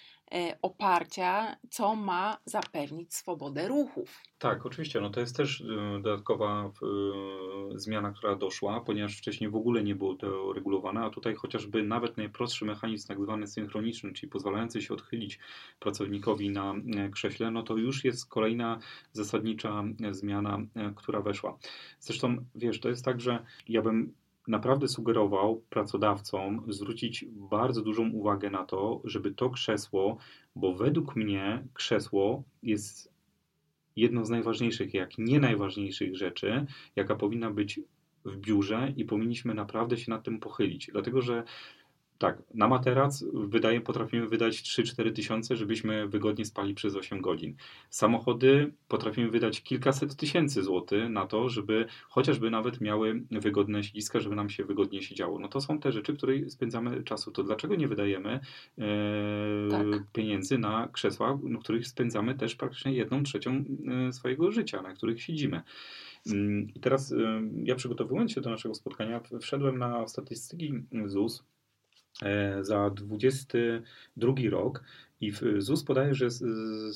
oparcia, 0.63 1.57
co 1.71 1.97
ma 1.97 2.39
zapewnić 2.45 3.15
swobodę 3.15 3.69
ruchów. 3.69 4.23
Tak, 4.39 4.67
oczywiście. 4.67 5.01
No 5.01 5.11
to 5.11 5.21
jest 5.21 5.37
też 5.37 5.61
y, 5.61 5.67
dodatkowa 6.03 6.71
y, 7.75 7.79
zmiana, 7.79 8.13
która 8.13 8.37
doszła, 8.37 8.81
ponieważ 8.81 9.17
wcześniej 9.17 9.51
w 9.51 9.57
ogóle 9.57 9.83
nie 9.83 9.95
było 9.95 10.15
to 10.15 10.53
regulowane, 10.53 11.01
a 11.01 11.11
tutaj 11.11 11.35
chociażby 11.35 11.83
nawet 11.83 12.17
najprostszy 12.17 12.65
mechanizm, 12.65 13.09
tak 13.09 13.23
zwany 13.23 13.47
synchroniczny, 13.47 14.13
czyli 14.13 14.31
pozwalający 14.31 14.83
się 14.83 14.95
odchylić 14.95 15.39
pracownikowi 15.81 16.51
na 16.51 16.75
e, 16.75 17.09
krześle, 17.09 17.51
no 17.51 17.63
to 17.63 17.77
już 17.77 18.05
jest 18.05 18.29
kolejna 18.29 18.79
zasadnicza 19.13 19.85
zmiana, 20.11 20.59
e, 20.75 20.93
która 20.97 21.21
weszła. 21.21 21.59
Zresztą, 22.01 22.37
wiesz, 22.55 22.81
to 22.81 22.89
jest 22.89 23.05
tak, 23.05 23.21
że 23.21 23.45
ja 23.69 23.83
bym 23.83 24.15
naprawdę 24.49 24.89
sugerował 24.89 25.63
pracodawcom 25.71 26.65
zwrócić 26.69 27.25
bardzo 27.31 27.83
dużą 27.83 28.11
uwagę 28.11 28.51
na 28.51 28.65
to, 28.65 29.01
żeby 29.05 29.35
to 29.35 29.51
krzesło, 29.51 30.17
bo 30.57 30.75
według 30.75 31.17
mnie 31.17 31.65
krzesło 31.75 32.43
jest 32.63 33.13
jedną 33.97 34.25
z 34.25 34.31
najważniejszych, 34.31 34.95
jak 34.95 35.19
nie 35.19 35.41
najważniejszych 35.41 36.17
rzeczy, 36.17 36.67
jaka 36.97 37.15
powinna 37.15 37.51
być 37.51 37.81
w 38.25 38.37
biurze 38.37 38.93
i 38.97 39.05
powinniśmy 39.05 39.55
naprawdę 39.55 39.97
się 39.97 40.11
nad 40.11 40.25
tym 40.25 40.41
pochylić. 40.41 40.91
Dlatego, 40.93 41.23
że 41.23 41.45
tak, 42.21 42.43
na 42.55 42.69
materac 42.69 43.25
wydaje, 43.33 43.81
potrafimy 43.81 44.29
wydać 44.29 44.55
3-4 44.63 45.13
tysiące, 45.13 45.57
żebyśmy 45.57 46.09
wygodnie 46.09 46.45
spali 46.45 46.75
przez 46.75 46.97
8 46.97 47.21
godzin. 47.21 47.57
Samochody 47.91 48.73
potrafimy 48.89 49.31
wydać 49.31 49.63
kilkaset 49.63 50.17
tysięcy 50.17 50.63
złotych 50.63 51.09
na 51.09 51.27
to, 51.27 51.49
żeby 51.49 51.87
chociażby 52.09 52.51
nawet 52.51 52.81
miały 52.81 53.23
wygodne 53.31 53.85
siedziska, 53.85 54.21
żeby 54.21 54.37
nam 54.37 54.51
się 54.51 54.65
wygodnie 54.65 55.03
siedziało. 55.03 55.39
No 55.39 55.49
to 55.49 55.61
są 55.61 55.79
te 55.79 55.93
rzeczy, 55.93 56.13
w 56.13 56.17
których 56.17 56.53
spędzamy 56.53 57.03
czasu. 57.03 57.31
To 57.31 57.43
dlaczego 57.43 57.75
nie 57.75 57.89
wydajemy 57.89 58.41
e, 58.79 58.83
tak. 59.71 60.13
pieniędzy 60.13 60.59
na 60.59 60.89
krzesła, 60.93 61.39
na 61.43 61.59
których 61.59 61.87
spędzamy 61.87 62.35
też 62.35 62.55
praktycznie 62.55 62.93
jedną 62.93 63.23
trzecią 63.23 63.65
e, 64.09 64.13
swojego 64.13 64.51
życia, 64.51 64.83
na 64.83 64.95
których 64.95 65.23
siedzimy? 65.23 65.63
Mm, 66.27 66.69
I 66.75 66.81
teraz 66.81 67.13
e, 67.13 67.17
ja 67.65 67.75
przygotowując 67.75 68.33
się 68.33 68.41
do 68.41 68.51
naszego 68.51 68.75
spotkania, 68.75 69.21
wszedłem 69.41 69.79
na 69.79 70.09
statystyki 70.09 70.73
ZUS 71.07 71.45
E, 71.45 71.50
za 72.61 72.91
22 72.91 74.33
rok 74.51 74.85
i 75.21 75.33
ZUS 75.59 75.85
podaje, 75.85 76.15
że 76.15 76.31
z, 76.31 76.39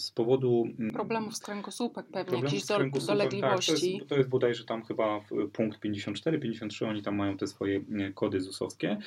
z 0.01 0.11
powodu 0.11 0.65
mm, 0.79 0.91
problemów 0.91 1.37
z 1.37 1.41
kręgosłupem 1.41 2.05
pewnie, 2.13 2.39
jakichś 2.39 2.67
do, 2.67 2.79
dolegliwości. 3.07 3.73
Tak, 3.73 3.81
to, 3.81 3.87
jest, 3.87 4.09
to 4.09 4.17
jest 4.17 4.29
bodajże 4.29 4.65
tam 4.65 4.85
chyba 4.85 5.21
punkt 5.53 5.81
54, 5.81 6.39
53, 6.39 6.87
oni 6.87 7.03
tam 7.03 7.17
mają 7.17 7.37
te 7.37 7.47
swoje 7.47 7.77
mm, 7.77 8.13
kody 8.13 8.41
ZUSowskie 8.41 8.99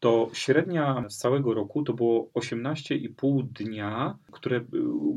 to 0.00 0.30
średnia 0.32 1.04
z 1.08 1.18
całego 1.18 1.54
roku 1.54 1.82
to 1.82 1.92
było 1.92 2.30
18,5 2.34 3.42
dnia, 3.44 4.18
które, 4.32 4.60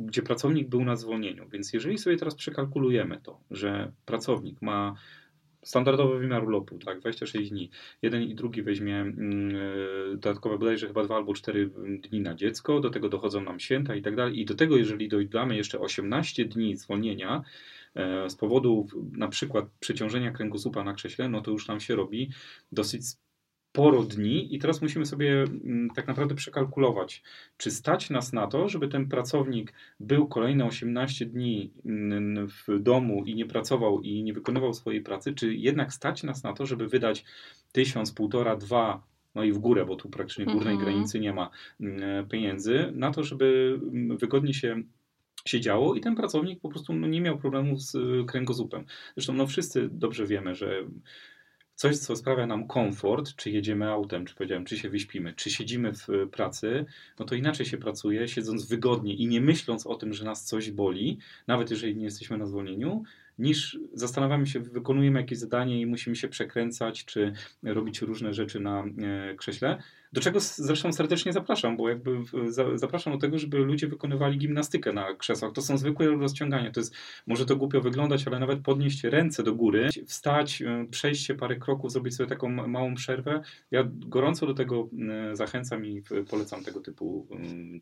gdzie 0.06 0.22
pracownik 0.22 0.70
był 0.70 0.86
na 0.86 0.96
zwolnieniu. 0.96 1.50
Więc 1.50 1.74
jeżeli 1.74 1.98
sobie 1.98 2.18
teraz 2.18 2.36
przekalkulujemy 2.36 3.22
to, 3.24 3.40
że 3.52 3.92
pracownik 4.06 4.62
ma 4.62 4.96
standardowy 5.64 6.20
wymiar 6.20 6.44
urlopu, 6.44 6.78
tak, 6.78 7.00
26 7.00 7.50
dni. 7.50 7.70
Jeden 8.02 8.24
i 8.24 8.36
drugi 8.36 8.62
weźmie 8.62 8.96
mm, 8.96 9.56
e, 9.56 10.18
dodatkowe 10.18 10.58
bodajże 10.58 10.88
chyba 10.88 11.04
dwa 11.04 11.16
albo 11.16 11.34
cztery 11.34 11.70
dni 12.10 12.22
na 12.22 12.36
dziecko, 12.36 12.80
do 12.80 12.90
tego 12.90 13.10
dochodzą 13.10 13.42
nam 13.42 13.60
święta 13.60 13.96
i 13.96 14.02
tak 14.02 14.16
dalej. 14.16 14.40
I 14.40 14.46
do 14.46 14.56
tego, 14.56 14.78
jeżeli 14.78 15.10
dodamy 15.10 15.56
jeszcze 15.56 15.80
18 15.80 16.46
dni 16.46 16.78
zwolnienia 16.78 17.44
e, 17.96 18.30
z 18.30 18.36
powodu 18.36 18.88
na 19.12 19.28
przykład 19.28 19.66
przeciążenia 19.80 20.32
kręgosłupa 20.32 20.84
na 20.84 20.94
krześle, 20.94 21.30
no 21.30 21.42
to 21.42 21.52
już 21.52 21.68
nam 21.68 21.80
się 21.80 21.96
robi 21.96 22.30
dosyć 22.72 23.04
sporo 23.72 24.04
dni 24.04 24.56
i 24.56 24.60
teraz 24.60 24.82
musimy 24.82 25.06
sobie 25.06 25.44
mm, 25.44 25.90
tak 25.96 26.08
naprawdę 26.08 26.36
przekalkulować, 26.36 27.24
czy 27.58 27.72
stać 27.72 28.10
nas 28.10 28.34
na 28.34 28.48
to, 28.48 28.70
żeby 28.70 28.88
ten 28.88 29.08
pracownik 29.08 29.74
był 30.00 30.28
kolejne 30.28 30.66
18 30.66 31.26
dni 31.26 31.72
mm, 31.86 32.48
w 32.48 32.80
domu 32.80 33.24
i 33.26 33.36
nie 33.36 33.46
pracował 33.46 34.02
i 34.02 34.24
nie 34.24 34.34
wykonywał 34.34 34.74
swojej 34.74 35.02
pracy, 35.02 35.34
czy 35.34 35.56
jednak 35.56 35.94
stać 35.94 36.24
nas 36.24 36.44
na 36.44 36.54
to, 36.54 36.66
żeby 36.66 36.88
wydać 36.88 37.26
tysiąc, 37.72 38.12
półtora, 38.12 38.56
dwa 38.56 39.04
no 39.36 39.44
i 39.44 39.52
w 39.52 39.58
górę, 39.58 39.86
bo 39.86 39.96
tu 39.96 40.10
praktycznie 40.10 40.46
górnej 40.46 40.74
mhm. 40.74 40.80
granicy 40.80 41.20
nie 41.20 41.34
ma 41.34 41.50
mm, 41.80 42.28
pieniędzy, 42.28 42.92
na 42.96 43.12
to, 43.12 43.24
żeby 43.24 43.80
wygodnie 44.20 44.54
się 44.54 44.84
siedziało 45.46 45.96
i 45.96 46.02
ten 46.02 46.16
pracownik 46.16 46.60
po 46.60 46.70
prostu 46.70 46.94
no, 46.94 47.08
nie 47.08 47.22
miał 47.22 47.38
problemu 47.38 47.78
z 47.78 47.96
y, 47.96 48.26
kręgosłupem. 48.28 48.86
Zresztą 49.16 49.34
no, 49.34 49.48
wszyscy 49.48 49.90
dobrze 49.92 50.26
wiemy, 50.28 50.56
że 50.56 50.84
coś, 51.76 51.98
co 51.98 52.16
sprawia 52.16 52.48
nam 52.48 52.68
komfort, 52.68 53.36
czy 53.36 53.52
jedziemy 53.52 53.90
autem, 53.90 54.26
czy 54.26 54.36
powiedziałem, 54.36 54.66
czy 54.66 54.78
się 54.78 54.90
wyśpimy, 54.90 55.34
czy 55.34 55.50
siedzimy 55.50 55.94
w 55.94 56.08
pracy, 56.32 56.86
no 57.20 57.26
to 57.26 57.36
inaczej 57.36 57.66
się 57.66 57.78
pracuje, 57.78 58.28
siedząc 58.28 58.68
wygodnie 58.68 59.14
i 59.14 59.28
nie 59.28 59.42
myśląc 59.42 59.88
o 59.88 59.96
tym, 59.96 60.14
że 60.14 60.26
nas 60.26 60.46
coś 60.46 60.72
boli, 60.72 61.18
nawet 61.48 61.72
jeżeli 61.72 61.96
nie 61.96 62.06
jesteśmy 62.06 62.38
na 62.38 62.46
zwolnieniu, 62.46 63.04
niż 63.40 63.80
zastanawiamy 63.94 64.48
się, 64.48 64.60
wykonujemy 64.60 65.20
jakieś 65.20 65.38
zadanie 65.38 65.82
i 65.82 65.86
musimy 65.86 66.16
się 66.16 66.28
przekręcać, 66.28 67.06
czy 67.06 67.34
robić 67.64 68.02
różne 68.02 68.34
rzeczy 68.34 68.60
na 68.60 68.84
e, 68.84 69.36
krześle. 69.36 69.84
Do 70.14 70.22
czego 70.22 70.40
zresztą 70.40 70.94
serdecznie 70.94 71.34
zapraszam, 71.34 71.78
bo 71.78 71.90
jakby 71.90 72.18
zapraszam 72.76 73.14
do 73.14 73.20
tego, 73.20 73.38
żeby 73.40 73.58
ludzie 73.58 73.88
wykonywali 73.88 74.38
gimnastykę 74.38 74.94
na 74.94 75.16
krzesłach. 75.16 75.52
To 75.54 75.62
są 75.62 75.78
zwykłe 75.78 76.08
rozciągania. 76.08 76.72
To 76.72 76.80
jest, 76.80 76.96
może 77.28 77.46
to 77.46 77.56
głupio 77.56 77.82
wyglądać, 77.82 78.28
ale 78.28 78.40
nawet 78.40 78.60
podnieść 78.60 79.04
ręce 79.04 79.44
do 79.44 79.56
góry, 79.56 79.90
wstać, 80.08 80.62
e, 80.62 80.86
przejść 80.92 81.26
się 81.26 81.36
parę 81.36 81.56
kroków, 81.56 81.92
zrobić 81.92 82.16
sobie 82.16 82.30
taką 82.30 82.50
małą 82.50 82.96
przerwę. 82.96 83.42
Ja 83.72 83.84
gorąco 83.88 84.46
do 84.46 84.54
tego 84.54 84.90
e, 85.32 85.36
zachęcam 85.36 85.86
i 85.86 86.04
polecam 86.30 86.64
tego 86.64 86.80
typu 86.80 87.28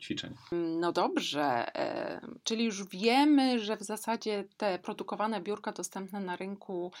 ćwiczeń. 0.00 0.34
No 0.80 0.92
dobrze, 0.92 1.76
e, 1.76 2.20
czyli 2.44 2.64
już 2.64 2.88
wiemy, 2.88 3.58
że 3.58 3.76
w 3.76 3.82
zasadzie 3.82 4.44
te 4.56 4.78
produkowane 4.78 5.40
biurka 5.40 5.72
dostępne 5.72 6.20
na 6.20 6.36
rynku 6.36 6.92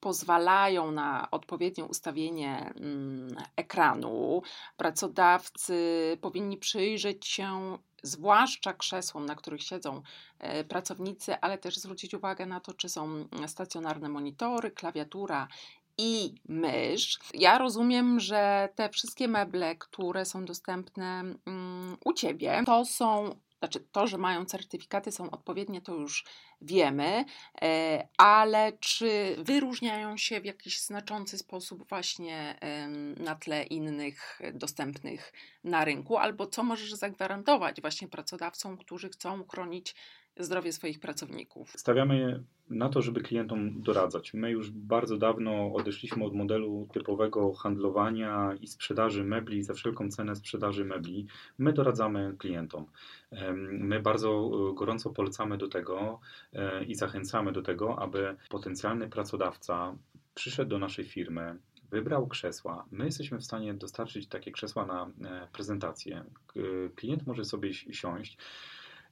pozwalają 0.00 0.92
na 0.92 1.30
odpowiednie 1.30 1.84
ustawienie 1.84 2.72
mm, 2.76 3.36
ekranu, 3.56 4.42
Pracodawcy 4.76 6.18
powinni 6.20 6.56
przyjrzeć 6.56 7.26
się 7.26 7.78
zwłaszcza 8.02 8.72
krzesłom, 8.72 9.26
na 9.26 9.34
których 9.34 9.62
siedzą 9.62 10.02
e, 10.38 10.64
pracownicy, 10.64 11.40
ale 11.40 11.58
też 11.58 11.76
zwrócić 11.76 12.14
uwagę 12.14 12.46
na 12.46 12.60
to, 12.60 12.74
czy 12.74 12.88
są 12.88 13.28
stacjonarne 13.46 14.08
monitory, 14.08 14.70
klawiatura 14.70 15.48
i 15.98 16.34
mysz. 16.48 17.18
Ja 17.34 17.58
rozumiem, 17.58 18.20
że 18.20 18.68
te 18.74 18.88
wszystkie 18.88 19.28
meble, 19.28 19.76
które 19.76 20.24
są 20.24 20.44
dostępne 20.44 21.20
mm, 21.46 21.96
u 22.04 22.12
ciebie, 22.12 22.62
to 22.66 22.84
są 22.84 23.36
znaczy 23.58 23.80
to, 23.92 24.06
że 24.06 24.18
mają 24.18 24.44
certyfikaty, 24.44 25.12
są 25.12 25.30
odpowiednie, 25.30 25.80
to 25.80 25.94
już 25.94 26.24
wiemy, 26.60 27.24
e, 27.62 28.08
ale 28.16 28.72
czy 28.80 29.36
wyróżniają 29.38 30.16
się 30.16 30.40
w 30.40 30.44
jakiś 30.44 30.80
znaczący 30.80 31.38
sposób 31.38 31.88
właśnie 31.88 32.58
na 33.16 33.34
tle 33.34 33.62
innych 33.62 34.40
dostępnych 34.54 35.32
na 35.64 35.84
rynku, 35.84 36.16
albo 36.16 36.46
co 36.46 36.62
możesz 36.62 36.94
zagwarantować 36.94 37.80
właśnie 37.80 38.08
pracodawcom, 38.08 38.76
którzy 38.76 39.08
chcą 39.08 39.44
chronić 39.48 39.94
zdrowie 40.38 40.72
swoich 40.72 41.00
pracowników? 41.00 41.72
Stawiamy 41.76 42.42
na 42.70 42.88
to, 42.88 43.02
żeby 43.02 43.20
klientom 43.20 43.82
doradzać. 43.82 44.34
My 44.34 44.50
już 44.50 44.70
bardzo 44.70 45.16
dawno 45.16 45.72
odeszliśmy 45.74 46.24
od 46.24 46.34
modelu 46.34 46.88
typowego 46.92 47.52
handlowania 47.52 48.54
i 48.60 48.66
sprzedaży 48.66 49.24
mebli 49.24 49.62
za 49.62 49.74
wszelką 49.74 50.10
cenę 50.10 50.36
sprzedaży 50.36 50.84
mebli. 50.84 51.26
My 51.58 51.72
doradzamy 51.72 52.34
klientom. 52.38 52.86
My 53.68 54.00
bardzo 54.00 54.50
e, 54.70 54.74
gorąco 54.74 55.10
polecamy 55.10 55.58
do 55.58 55.68
tego 55.68 56.20
e, 56.52 56.84
i 56.84 56.94
zachęcamy 56.94 57.52
do 57.52 57.62
tego, 57.62 57.98
aby 57.98 58.36
potencjalny 58.48 59.08
pracodawca 59.08 59.96
przyszedł 60.34 60.70
do 60.70 60.78
naszej 60.78 61.04
firmy, 61.04 61.58
wybrał 61.90 62.26
krzesła. 62.26 62.86
My 62.90 63.04
jesteśmy 63.04 63.38
w 63.38 63.44
stanie 63.44 63.74
dostarczyć 63.74 64.28
takie 64.28 64.52
krzesła 64.52 64.86
na 64.86 65.10
e, 65.24 65.48
prezentację. 65.52 66.24
Klient 66.94 67.26
może 67.26 67.44
sobie 67.44 67.74
siąść 67.74 68.38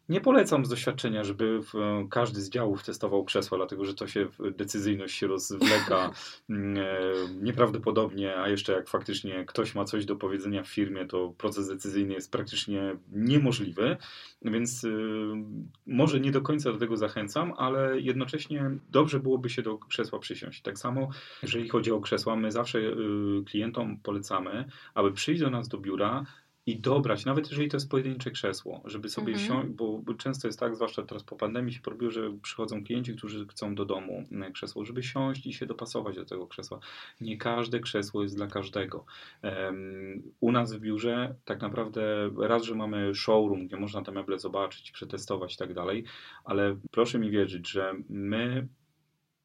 nie 0.09 0.21
polecam 0.21 0.67
z 0.67 0.69
doświadczenia, 0.69 1.25
żeby 1.25 1.61
każdy 2.11 2.41
z 2.41 2.51
działów 2.51 2.85
testował 2.85 3.25
krzesła, 3.25 3.59
dlatego 3.59 3.85
że 3.85 3.95
to 3.95 4.07
się 4.07 4.29
decyzyjność 4.57 5.15
się 5.15 5.27
rozwleka 5.27 6.11
mm, 6.51 6.77
e, 6.77 6.85
nieprawdopodobnie, 7.43 8.37
a 8.37 8.49
jeszcze 8.49 8.73
jak 8.73 8.89
faktycznie 8.89 9.45
ktoś 9.45 9.75
ma 9.75 9.85
coś 9.85 10.05
do 10.05 10.17
powiedzenia 10.17 10.63
w 10.63 10.69
firmie, 10.69 11.07
to 11.07 11.35
proces 11.39 11.69
decyzyjny 11.69 12.15
jest 12.15 12.33
praktycznie 12.33 12.97
niemożliwy, 13.13 13.97
więc 14.43 14.85
y, 14.85 14.93
może 15.87 16.21
nie 16.21 16.31
do 16.31 16.43
końca 16.43 16.73
do 16.73 16.79
tego 16.79 16.97
zachęcam, 16.97 17.53
ale 17.57 18.01
jednocześnie 18.01 18.71
dobrze 18.91 19.21
byłoby 19.21 19.51
się 19.51 19.63
do 19.63 19.79
krzesła 19.79 20.19
przysiąść. 20.19 20.63
Tak 20.63 20.79
samo, 20.79 21.09
jeżeli 21.43 21.69
chodzi 21.69 21.93
o 21.93 22.01
krzesła, 22.01 22.37
my 22.37 22.53
zawsze 22.53 22.81
klientom 23.47 23.99
polecamy, 24.03 24.65
aby 24.95 25.13
przyjść 25.13 25.41
do 25.41 25.51
nas 25.51 25.69
do 25.69 25.79
biura, 25.79 26.25
i 26.67 26.81
dobrać, 26.81 27.25
nawet 27.25 27.51
jeżeli 27.51 27.69
to 27.69 27.77
jest 27.77 27.91
pojedyncze 27.91 28.31
krzesło, 28.31 28.83
żeby 28.85 29.09
sobie 29.09 29.33
Mhm. 29.33 29.75
bo 29.75 30.15
często 30.15 30.49
jest 30.49 30.61
tak, 30.61 30.75
zwłaszcza 30.77 31.03
teraz 31.03 31.23
po 31.23 31.37
pandemii 31.37 31.73
się 31.73 31.81
porobiło, 31.81 32.11
że 32.11 32.31
przychodzą 32.43 32.85
klienci, 32.85 33.15
którzy 33.17 33.47
chcą 33.47 33.75
do 33.75 33.85
domu 33.85 34.25
mm, 34.33 34.53
krzesło, 34.53 34.85
żeby 34.85 35.03
siąść 35.03 35.47
i 35.47 35.53
się 35.53 35.67
dopasować 35.67 36.17
do 36.17 36.25
tego 36.25 36.47
krzesła. 36.47 36.79
Nie 37.21 37.37
każde 37.39 37.81
krzesło 37.81 38.23
jest 38.23 38.37
dla 38.37 38.47
każdego. 38.47 39.05
Em, 39.43 40.23
U 40.41 40.53
nas 40.53 40.73
w 40.73 40.81
biurze 40.81 41.35
tak 41.45 41.61
naprawdę 41.61 42.31
raz, 42.39 42.63
że 42.63 42.75
mamy 42.75 43.15
showroom, 43.15 43.67
gdzie 43.67 43.77
można 43.77 44.03
te 44.03 44.13
meble 44.13 44.39
zobaczyć, 44.39 44.93
przetestować 44.93 45.55
i 45.55 45.57
tak 45.57 45.75
dalej, 45.75 46.05
ale 46.45 46.77
proszę 46.91 47.19
mi 47.19 47.31
wierzyć, 47.31 47.71
że 47.71 47.95
my 48.09 48.69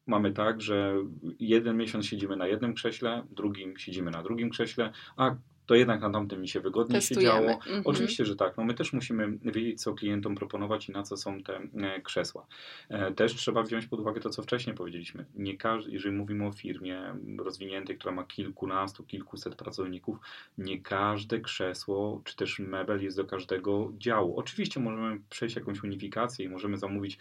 mamy 0.06 0.32
tak, 0.32 0.60
że 0.60 0.94
jeden 1.38 1.76
miesiąc 1.76 2.06
siedzimy 2.06 2.36
na 2.36 2.46
jednym 2.46 2.74
krześle, 2.74 3.26
drugim 3.30 3.78
siedzimy 3.78 4.10
na 4.10 4.22
drugim 4.22 4.50
krześle, 4.50 4.92
a 5.16 5.36
to 5.70 5.74
jednak 5.74 6.00
na 6.00 6.10
tamtym 6.10 6.40
mi 6.40 6.48
się 6.48 6.60
wygodnie 6.60 6.94
Testujemy. 6.94 7.32
siedziało. 7.38 7.52
Mhm. 7.52 7.82
Oczywiście, 7.84 8.24
że 8.24 8.36
tak. 8.36 8.56
No 8.56 8.64
my 8.64 8.74
też 8.74 8.92
musimy 8.92 9.38
wiedzieć, 9.42 9.82
co 9.82 9.94
klientom 9.94 10.34
proponować 10.34 10.88
i 10.88 10.92
na 10.92 11.02
co 11.02 11.16
są 11.16 11.42
te 11.42 11.56
e, 11.56 12.00
krzesła. 12.02 12.46
E, 12.88 13.12
Też 13.12 13.34
trzeba 13.34 13.62
wziąć 13.62 13.86
pod 13.86 14.00
uwagę 14.00 14.20
to, 14.20 14.30
co 14.30 14.42
wcześniej 14.42 14.76
powiedzieliśmy. 14.76 15.26
Nie 15.34 15.56
każdy, 15.56 15.92
jeżeli 15.92 16.16
mówimy 16.16 16.46
o 16.46 16.52
firmie 16.52 17.14
rozwiniętej, 17.38 17.98
która 17.98 18.14
ma 18.14 18.24
kilkunastu, 18.24 19.04
kilkuset 19.04 19.54
pracowników, 19.54 20.18
nie 20.58 20.80
każde 20.80 21.40
krzesło 21.40 22.22
czy 22.24 22.36
też 22.36 22.58
mebel 22.58 23.02
jest 23.02 23.16
do 23.16 23.24
każdego 23.24 23.92
działu. 23.98 24.38
Oczywiście 24.38 24.80
możemy 24.80 25.20
przejść 25.30 25.56
jakąś 25.56 25.82
unifikację 25.82 26.44
i 26.44 26.48
możemy 26.48 26.76
zamówić 26.76 27.18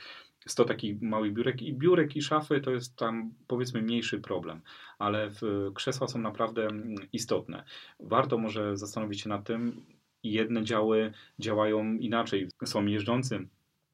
100 0.47 0.65
takich 0.65 1.01
małych 1.01 1.33
biurek 1.33 1.61
i 1.61 1.73
biurek 1.73 2.15
i 2.15 2.21
szafy 2.21 2.61
to 2.61 2.71
jest 2.71 2.95
tam 2.95 3.33
powiedzmy 3.47 3.81
mniejszy 3.81 4.19
problem, 4.19 4.61
ale 4.99 5.31
krzesła 5.75 6.07
są 6.07 6.19
naprawdę 6.19 6.65
mm, 6.65 6.95
istotne. 7.13 7.63
Warto 7.99 8.37
może 8.37 8.77
zastanowić 8.77 9.21
się 9.21 9.29
nad 9.29 9.43
tym, 9.43 9.85
jedne 10.23 10.63
działy 10.63 11.13
działają 11.39 11.93
inaczej. 11.93 12.47
Są 12.65 12.85
jeżdżący 12.85 13.47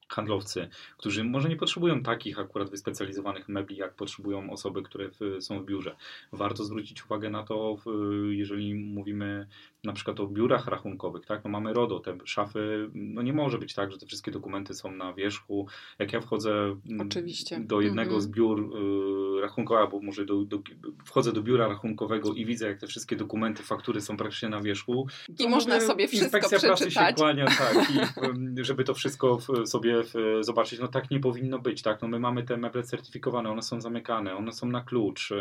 handlowcy, 0.10 0.68
którzy 0.98 1.24
może 1.24 1.50
nie 1.50 1.56
potrzebują 1.56 2.04
takich 2.04 2.40
akurat 2.40 2.70
wyspecjalizowanych 2.70 3.50
mebli, 3.50 3.78
jak 3.78 3.94
potrzebują 3.96 4.50
osoby, 4.52 4.84
które 4.84 5.10
w, 5.10 5.20
są 5.44 5.60
w 5.62 5.66
biurze. 5.66 5.96
Warto 6.32 6.64
zwrócić 6.64 7.06
uwagę 7.06 7.30
na 7.30 7.44
to, 7.44 7.78
w, 7.86 7.90
jeżeli 8.32 8.76
mówimy 8.76 9.48
na 9.84 9.94
przykład 9.94 10.20
o 10.20 10.28
biurach 10.28 10.68
rachunkowych, 10.68 11.26
tak? 11.26 11.44
No 11.44 11.50
mamy 11.50 11.74
RODO, 11.74 12.00
te 12.00 12.18
szafy, 12.26 12.90
no 12.94 13.22
nie 13.22 13.34
może 13.34 13.58
być 13.58 13.74
tak, 13.74 13.92
że 13.92 13.98
te 13.98 14.06
wszystkie 14.06 14.32
dokumenty 14.32 14.74
są 14.74 14.92
na 14.92 15.14
wierzchu. 15.14 15.68
Jak 16.00 16.14
ja 16.14 16.22
wchodzę 16.22 16.76
mm, 16.90 17.08
Oczywiście. 17.08 17.60
do 17.60 17.82
jednego 17.82 18.06
Mhm. 18.16 18.22
z 18.22 18.28
biur 18.28 18.60
y, 19.38 19.42
rachunkowych, 19.42 19.82
albo 19.84 20.00
może 20.02 20.26
do, 20.26 20.44
do, 20.44 20.60
wchodzę 21.06 21.32
do 21.34 21.42
biura 21.42 21.68
rachunkowego 21.68 22.34
i 22.34 22.46
widzę, 22.46 22.68
jak 22.68 22.80
te 22.80 22.88
wszystkie 22.88 23.16
dokumenty, 23.16 23.64
faktury 23.64 24.02
są 24.02 24.18
praktycznie 24.18 24.50
na 24.50 24.62
wierzchu. 24.62 25.08
I 25.40 25.48
można 25.50 25.82
sobie 25.82 26.08
wszystko 26.08 26.26
Inspekcja 26.26 26.60
pracy 26.60 26.84
się 26.84 26.90
przeczytać. 26.90 27.16
kłania, 27.16 27.46
tak, 27.46 27.88
i 28.58 28.64
żeby 28.70 28.84
to 28.84 28.94
wszystko 28.94 29.38
w, 29.38 29.68
sobie 29.68 29.95
zobaczyć, 30.42 30.80
no 30.80 30.88
tak 30.88 31.12
nie 31.12 31.20
powinno 31.20 31.60
być, 31.60 31.82
tak, 31.82 32.02
no 32.02 32.08
my 32.08 32.20
mamy 32.20 32.44
te 32.44 32.58
meble 32.58 32.84
certyfikowane, 32.84 33.50
one 33.50 33.62
są 33.62 33.82
zamykane, 33.82 34.36
one 34.36 34.52
są 34.52 34.68
na 34.68 34.82
klucz, 34.82 35.34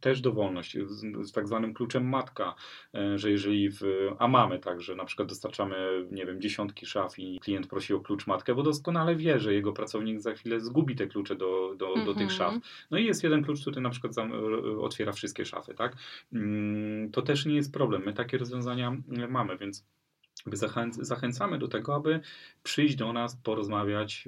też 0.00 0.20
dowolność, 0.20 0.76
z, 1.20 1.32
tak 1.32 1.46
zwanym 1.48 1.74
kluczem 1.74 2.08
matka, 2.08 2.54
y, 2.94 3.18
że 3.18 3.30
jeżeli 3.30 3.70
w, 3.70 3.80
a 4.18 4.28
mamy 4.28 4.58
tak, 4.58 4.80
że 4.80 4.94
na 4.94 5.04
przykład 5.04 5.28
dostarczamy, 5.28 6.06
nie 6.10 6.26
wiem, 6.26 6.40
dziesiątki 6.40 6.86
szaf 6.86 7.18
i 7.18 7.40
klient 7.40 7.66
prosi 7.66 7.94
o 7.94 8.00
klucz 8.00 8.26
matkę, 8.26 8.54
bo 8.54 8.62
doskonale 8.62 9.16
wie, 9.16 9.38
że 9.40 9.54
jego 9.54 9.72
pracownik 9.72 10.20
za 10.20 10.32
chwilę 10.32 10.60
zgubi 10.60 10.96
te 10.96 11.06
klucze 11.06 11.36
do, 11.36 11.74
do, 11.76 11.94
do 11.94 12.14
tych 12.14 12.28
Mhm. 12.28 12.30
szaf. 12.30 12.54
No 12.90 12.98
i 12.98 13.04
jest 13.04 13.24
jeden 13.24 13.44
klucz, 13.44 13.60
który 13.60 13.80
na 13.80 13.90
przykład 13.90 14.12
otwiera 14.80 15.12
wszystkie 15.12 15.44
szafy, 15.44 15.74
tak? 15.74 15.96
Mm, 16.32 17.10
To 17.10 17.22
też 17.22 17.46
nie 17.46 17.54
jest 17.54 17.72
problem. 17.72 18.02
My 18.06 18.12
takie 18.12 18.38
rozwiązania 18.38 18.88
mm, 18.88 19.30
mamy, 19.30 19.56
więc 19.58 19.86
jakby 20.48 20.56
zachęc, 20.56 20.96
zachęcamy 20.96 21.58
do 21.58 21.68
tego, 21.68 21.94
aby 21.94 22.20
przyjść 22.62 22.96
do 22.96 23.12
nas, 23.12 23.36
porozmawiać, 23.36 24.24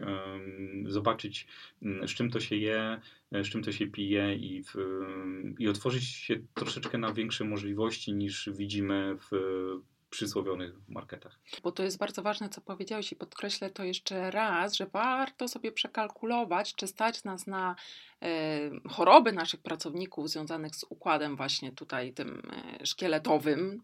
zobaczyć, 0.86 1.46
mm, 1.82 2.08
z 2.08 2.10
czym 2.10 2.30
to 2.30 2.40
się 2.40 2.56
je, 2.56 3.00
e, 3.32 3.44
z 3.44 3.48
czym 3.48 3.62
to 3.62 3.72
się 3.72 3.86
pije 3.86 4.34
i, 4.34 4.62
w, 4.62 4.74
i 5.58 5.68
otworzyć 5.68 6.04
się 6.04 6.36
troszeczkę 6.54 6.98
na 6.98 7.12
większe 7.12 7.44
możliwości 7.44 8.12
niż 8.12 8.50
widzimy 8.52 9.16
w 9.16 9.30
przysłowionych 10.10 10.74
marketach. 10.88 11.38
Bo 11.62 11.72
to 11.72 11.82
jest 11.82 11.98
bardzo 11.98 12.22
ważne, 12.22 12.48
co 12.48 12.60
powiedziałeś 12.60 13.12
i 13.12 13.16
podkreślę 13.16 13.70
to 13.70 13.84
jeszcze 13.84 14.30
raz, 14.30 14.74
że 14.74 14.86
warto 14.86 15.48
sobie 15.48 15.72
przekalkulować, 15.72 16.74
czy 16.74 16.86
stać 16.86 17.24
nas 17.24 17.46
na 17.46 17.76
choroby 18.88 19.32
naszych 19.32 19.60
pracowników 19.60 20.30
związanych 20.30 20.76
z 20.76 20.84
układem 20.88 21.36
właśnie 21.36 21.72
tutaj 21.72 22.12
tym 22.12 22.42
e, 22.80 22.86
szkieletowym, 22.86 23.82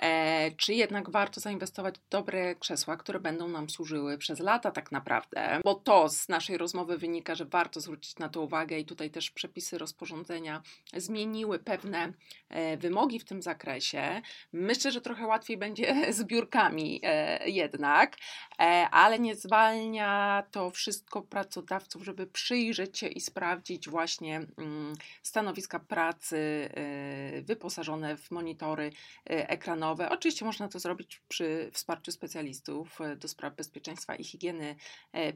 e, 0.00 0.50
czy 0.50 0.74
jednak 0.74 1.10
warto 1.10 1.40
zainwestować 1.40 1.98
w 1.98 2.08
dobre 2.08 2.54
krzesła, 2.54 2.96
które 2.96 3.20
będą 3.20 3.48
nam 3.48 3.70
służyły 3.70 4.18
przez 4.18 4.40
lata 4.40 4.70
tak 4.70 4.92
naprawdę, 4.92 5.60
bo 5.64 5.74
to 5.74 6.08
z 6.08 6.28
naszej 6.28 6.58
rozmowy 6.58 6.98
wynika, 6.98 7.34
że 7.34 7.44
warto 7.44 7.80
zwrócić 7.80 8.18
na 8.18 8.28
to 8.28 8.42
uwagę 8.42 8.78
i 8.78 8.84
tutaj 8.84 9.10
też 9.10 9.30
przepisy 9.30 9.78
rozporządzenia 9.78 10.62
zmieniły 10.96 11.58
pewne 11.58 12.12
e, 12.48 12.76
wymogi 12.76 13.18
w 13.18 13.24
tym 13.24 13.42
zakresie. 13.42 14.22
Myślę, 14.52 14.92
że 14.92 15.00
trochę 15.00 15.26
łatwiej 15.26 15.56
będzie 15.56 15.94
z 16.16 16.24
biurkami 16.24 17.00
e, 17.02 17.48
jednak, 17.50 18.16
e, 18.58 18.88
ale 18.90 19.18
nie 19.18 19.34
zwalnia 19.34 20.42
to 20.50 20.70
wszystko 20.70 21.22
pracodawców, 21.22 22.04
żeby 22.04 22.26
przyjrzeć 22.26 22.98
się 22.98 23.06
i 23.06 23.20
sprawdzić 23.20 23.77
właśnie 23.86 24.46
mm, 24.56 24.94
stanowiska 25.22 25.78
pracy 25.78 26.36
e, 26.36 27.42
wyposażone 27.42 28.16
w 28.16 28.30
monitory 28.30 28.90
e, 29.30 29.50
ekranowe. 29.50 30.10
Oczywiście 30.10 30.44
można 30.44 30.68
to 30.68 30.78
zrobić 30.78 31.20
przy 31.28 31.70
wsparciu 31.72 32.12
specjalistów 32.12 33.00
e, 33.00 33.16
do 33.16 33.28
spraw 33.28 33.54
bezpieczeństwa 33.54 34.16
i 34.16 34.24
higieny 34.24 34.76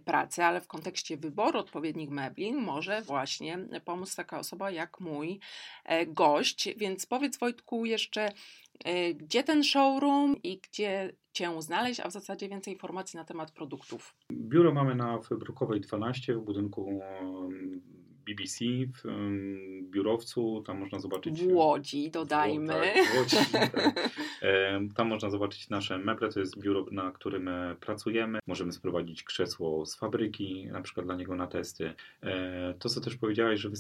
pracy, 0.05 0.44
ale 0.44 0.61
w 0.61 0.66
kontekście 0.66 1.16
wyboru 1.16 1.59
odpowiednich 1.59 2.11
mebli 2.11 2.52
może 2.52 3.02
właśnie 3.02 3.59
pomóc 3.85 4.16
taka 4.16 4.38
osoba 4.38 4.70
jak 4.70 5.00
mój 5.00 5.40
e, 5.85 6.07
gość. 6.07 6.68
Więc 6.76 7.07
powiedz 7.07 7.38
Wojtku 7.38 7.85
jeszcze, 7.85 8.33
gdzie 9.14 9.44
ten 9.44 9.64
showroom 9.64 10.42
i 10.42 10.59
gdzie 10.59 11.12
Cię 11.33 11.62
znaleźć, 11.62 12.00
a 12.00 12.09
w 12.09 12.12
zasadzie 12.12 12.48
więcej 12.48 12.72
informacji 12.74 13.16
na 13.16 13.24
temat 13.24 13.50
produktów. 13.50 14.14
Biuro 14.33 14.72
mamy 14.72 14.94
na 14.94 15.18
Brukowej 15.31 15.81
12 15.81 16.35
w 16.35 16.40
budynku 16.40 17.00
em, 17.02 17.81
BBC, 18.27 18.65
w 18.95 19.07
em, 19.07 19.91
biurowcu, 19.91 20.63
tam 20.67 20.79
można 20.79 20.99
zobaczyć... 20.99 21.43
W 21.43 21.53
Łodzi, 21.53 22.11
dodajmy. 22.11 22.67
Tak, 22.75 23.07
w 23.07 23.19
Łodzi, 23.19 23.37
tak. 23.53 24.11
Em, 24.43 24.91
Tam 24.91 25.09
można 25.09 25.31
zobaczyć 25.31 25.69
nasze 25.69 25.99
meble, 25.99 26.29
to 26.29 26.41
jest 26.41 26.59
biuro, 26.61 26.87
na 26.91 27.13
którym 27.13 27.49
e, 27.49 27.77
pracujemy. 27.81 28.39
Możemy 28.47 28.73
sprowadzić 28.73 29.23
krzesło 29.23 29.87
z 29.87 29.97
fabryki, 29.97 30.67
na 30.67 30.83
przykład 30.83 31.07
dla 31.07 31.15
niego 31.17 31.37
na 31.37 31.47
testy. 31.47 31.95
E, 32.23 32.75
To, 32.79 32.89
co 32.89 33.01
też 33.01 33.17
powiedziałeś, 33.17 33.61
że 33.61 33.71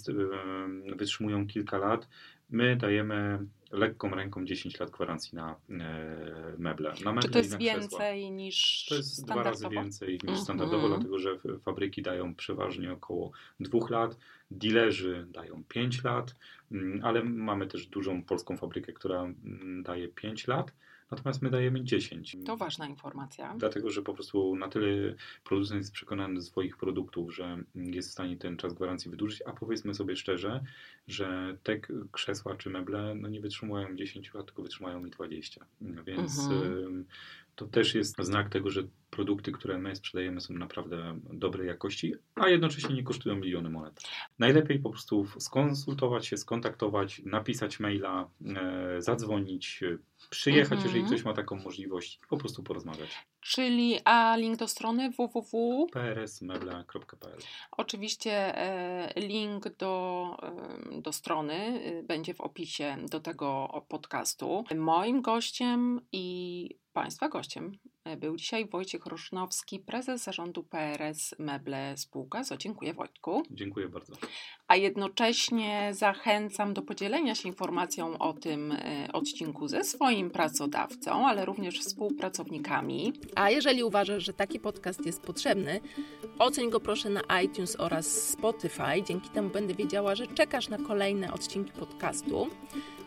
wytrzymują 0.96 1.46
kilka 1.46 1.78
lat, 1.78 2.08
my 2.52 2.76
dajemy 2.76 3.46
lekką 3.72 4.10
ręką 4.10 4.44
10 4.44 4.80
lat 4.80 4.90
gwarancji 4.90 5.36
na 5.36 5.56
e, 5.70 6.54
meble. 6.58 6.92
Na 7.04 7.12
meble 7.12 7.22
Czy 7.22 7.30
to 7.30 7.38
jest 7.38 7.58
więcej 7.58 8.30
niż 8.30 8.86
To 8.88 8.94
jest 8.94 9.24
dwa 9.26 9.42
razy 9.42 9.68
więcej 9.68 10.12
niż 10.12 10.22
Mhm. 10.22 10.38
standardowo, 10.38 10.88
dlatego 10.88 11.18
że 11.18 11.38
fabryki 11.64 12.02
dają 12.02 12.34
przeważnie 12.34 12.92
około 12.92 13.30
dwóch 13.60 13.90
lat, 13.90 14.16
dealerzy 14.50 15.26
dają 15.30 15.64
5 15.68 16.04
lat, 16.04 16.34
mm, 16.72 17.00
ale 17.04 17.24
mamy 17.24 17.66
też 17.66 17.86
dużą 17.86 18.22
polską 18.22 18.56
fabrykę, 18.56 18.92
która 18.92 19.20
mm, 19.22 19.82
daje 19.82 20.08
5 20.08 20.46
lat, 20.46 20.72
natomiast 21.12 21.42
my 21.42 21.50
dajemy 21.50 21.84
10. 21.84 22.36
To 22.46 22.56
ważna 22.56 22.86
informacja. 22.86 23.54
Dlatego, 23.58 23.90
że 23.90 24.02
po 24.02 24.14
prostu 24.14 24.56
na 24.56 24.68
tyle 24.68 25.14
producent 25.44 25.78
jest 25.78 25.92
przekonany 25.92 26.34
do 26.34 26.42
swoich 26.42 26.76
produktów, 26.76 27.34
że 27.34 27.58
jest 27.74 28.08
w 28.08 28.12
stanie 28.12 28.36
ten 28.36 28.56
czas 28.56 28.74
gwarancji 28.74 29.10
wydłużyć, 29.10 29.42
a 29.46 29.52
powiedzmy 29.52 29.94
sobie 29.94 30.16
szczerze, 30.16 30.64
że 31.08 31.56
te 31.62 31.80
krzesła 32.12 32.56
czy 32.56 32.70
meble 32.70 33.14
no 33.14 33.28
nie 33.28 33.40
wytrzymują 33.40 33.96
10 33.96 34.34
lat, 34.34 34.46
tylko 34.46 34.62
wytrzymają 34.62 35.04
i 35.04 35.10
20. 35.10 35.66
Więc 35.80 36.38
Mhm. 36.38 37.04
to 37.56 37.66
też 37.66 37.94
jest 37.94 38.16
znak 38.18 38.48
tego, 38.48 38.70
że 38.70 38.82
produkty, 39.16 39.52
które 39.52 39.78
my 39.78 39.96
sprzedajemy 39.96 40.40
są 40.40 40.54
naprawdę 40.54 41.18
dobrej 41.32 41.66
jakości, 41.68 42.14
a 42.34 42.48
jednocześnie 42.48 42.94
nie 42.94 43.02
kosztują 43.02 43.36
miliony 43.36 43.70
monet. 43.70 44.00
Najlepiej 44.38 44.78
po 44.78 44.90
prostu 44.90 45.26
skonsultować 45.38 46.26
się, 46.26 46.36
skontaktować, 46.36 47.22
napisać 47.24 47.80
maila, 47.80 48.30
e, 48.56 49.02
zadzwonić, 49.02 49.82
e, 49.82 49.98
przyjechać, 50.30 50.72
Mhm. 50.78 50.86
jeżeli 50.88 51.04
ktoś 51.04 51.24
ma 51.24 51.32
taką 51.34 51.56
możliwość 51.56 52.20
po 52.28 52.36
prostu 52.36 52.62
porozmawiać. 52.62 53.10
Czyli, 53.40 53.98
a 54.04 54.36
link 54.36 54.56
do 54.58 54.68
strony 54.68 55.10
www. 55.10 55.86
prsmeble.pl 55.92 57.38
Oczywiście 57.76 58.58
e, 58.58 59.20
link 59.20 59.76
do, 59.76 60.26
e, 60.42 61.00
do 61.00 61.12
strony 61.12 61.80
będzie 62.04 62.34
w 62.34 62.40
opisie 62.40 62.96
do 63.10 63.20
tego 63.20 63.68
podcastu. 63.88 64.64
Moim 64.76 65.22
gościem 65.22 66.00
i 66.12 66.68
Państwa 66.92 67.28
gościem 67.28 67.72
był 68.16 68.36
dzisiaj 68.36 68.68
Wojciech 68.68 69.06
Rusznowski, 69.06 69.78
prezes 69.78 70.22
zarządu 70.22 70.62
PRS 70.62 71.34
Meble 71.38 71.96
Spółka. 71.96 72.44
Co 72.44 72.56
dziękuję 72.56 72.94
Wojtku. 72.94 73.42
Dziękuję 73.50 73.88
bardzo. 73.88 74.12
A 74.68 74.76
jednocześnie 74.76 75.90
zachęcam 75.92 76.74
do 76.74 76.82
podzielenia 76.82 77.34
się 77.34 77.48
informacją 77.48 78.18
o 78.18 78.32
tym 78.32 78.72
e, 78.72 79.08
odcinku 79.12 79.68
ze 79.68 79.84
swoim 79.84 80.30
pracodawcą, 80.30 81.28
ale 81.28 81.44
również 81.44 81.80
współpracownikami. 81.80 83.12
A 83.34 83.50
jeżeli 83.50 83.82
uważasz, 83.82 84.24
że 84.24 84.32
taki 84.32 84.60
podcast 84.60 85.06
jest 85.06 85.22
potrzebny, 85.22 85.80
oceń 86.38 86.70
go 86.70 86.80
proszę 86.80 87.10
na 87.10 87.40
iTunes 87.42 87.76
oraz 87.80 88.28
Spotify. 88.28 89.02
Dzięki 89.06 89.30
temu 89.30 89.50
będę 89.50 89.74
wiedziała, 89.74 90.14
że 90.14 90.26
czekasz 90.26 90.68
na 90.68 90.78
kolejne 90.78 91.32
odcinki 91.32 91.72
podcastu. 91.72 92.50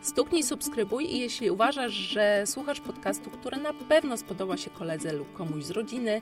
Stuknij 0.06 0.42
subskrybuj 0.42 1.04
i 1.04 1.18
jeśli 1.18 1.50
uważasz, 1.50 1.92
że 1.92 2.42
słuchasz 2.46 2.80
podcastu, 2.80 3.30
który 3.30 3.56
na 3.56 3.72
pewno 3.88 4.16
spodoba 4.16 4.56
się 4.56 4.70
koledze 4.70 5.12
lub 5.12 5.32
komuś 5.32 5.64
z 5.64 5.70
rodziny, 5.70 6.20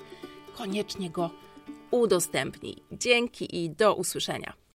koniecznie 0.57 1.11
go 1.11 1.31
udostępnij. 1.91 2.77
Dzięki 2.93 3.65
i 3.65 3.71
do 3.71 3.95
usłyszenia. 3.95 4.64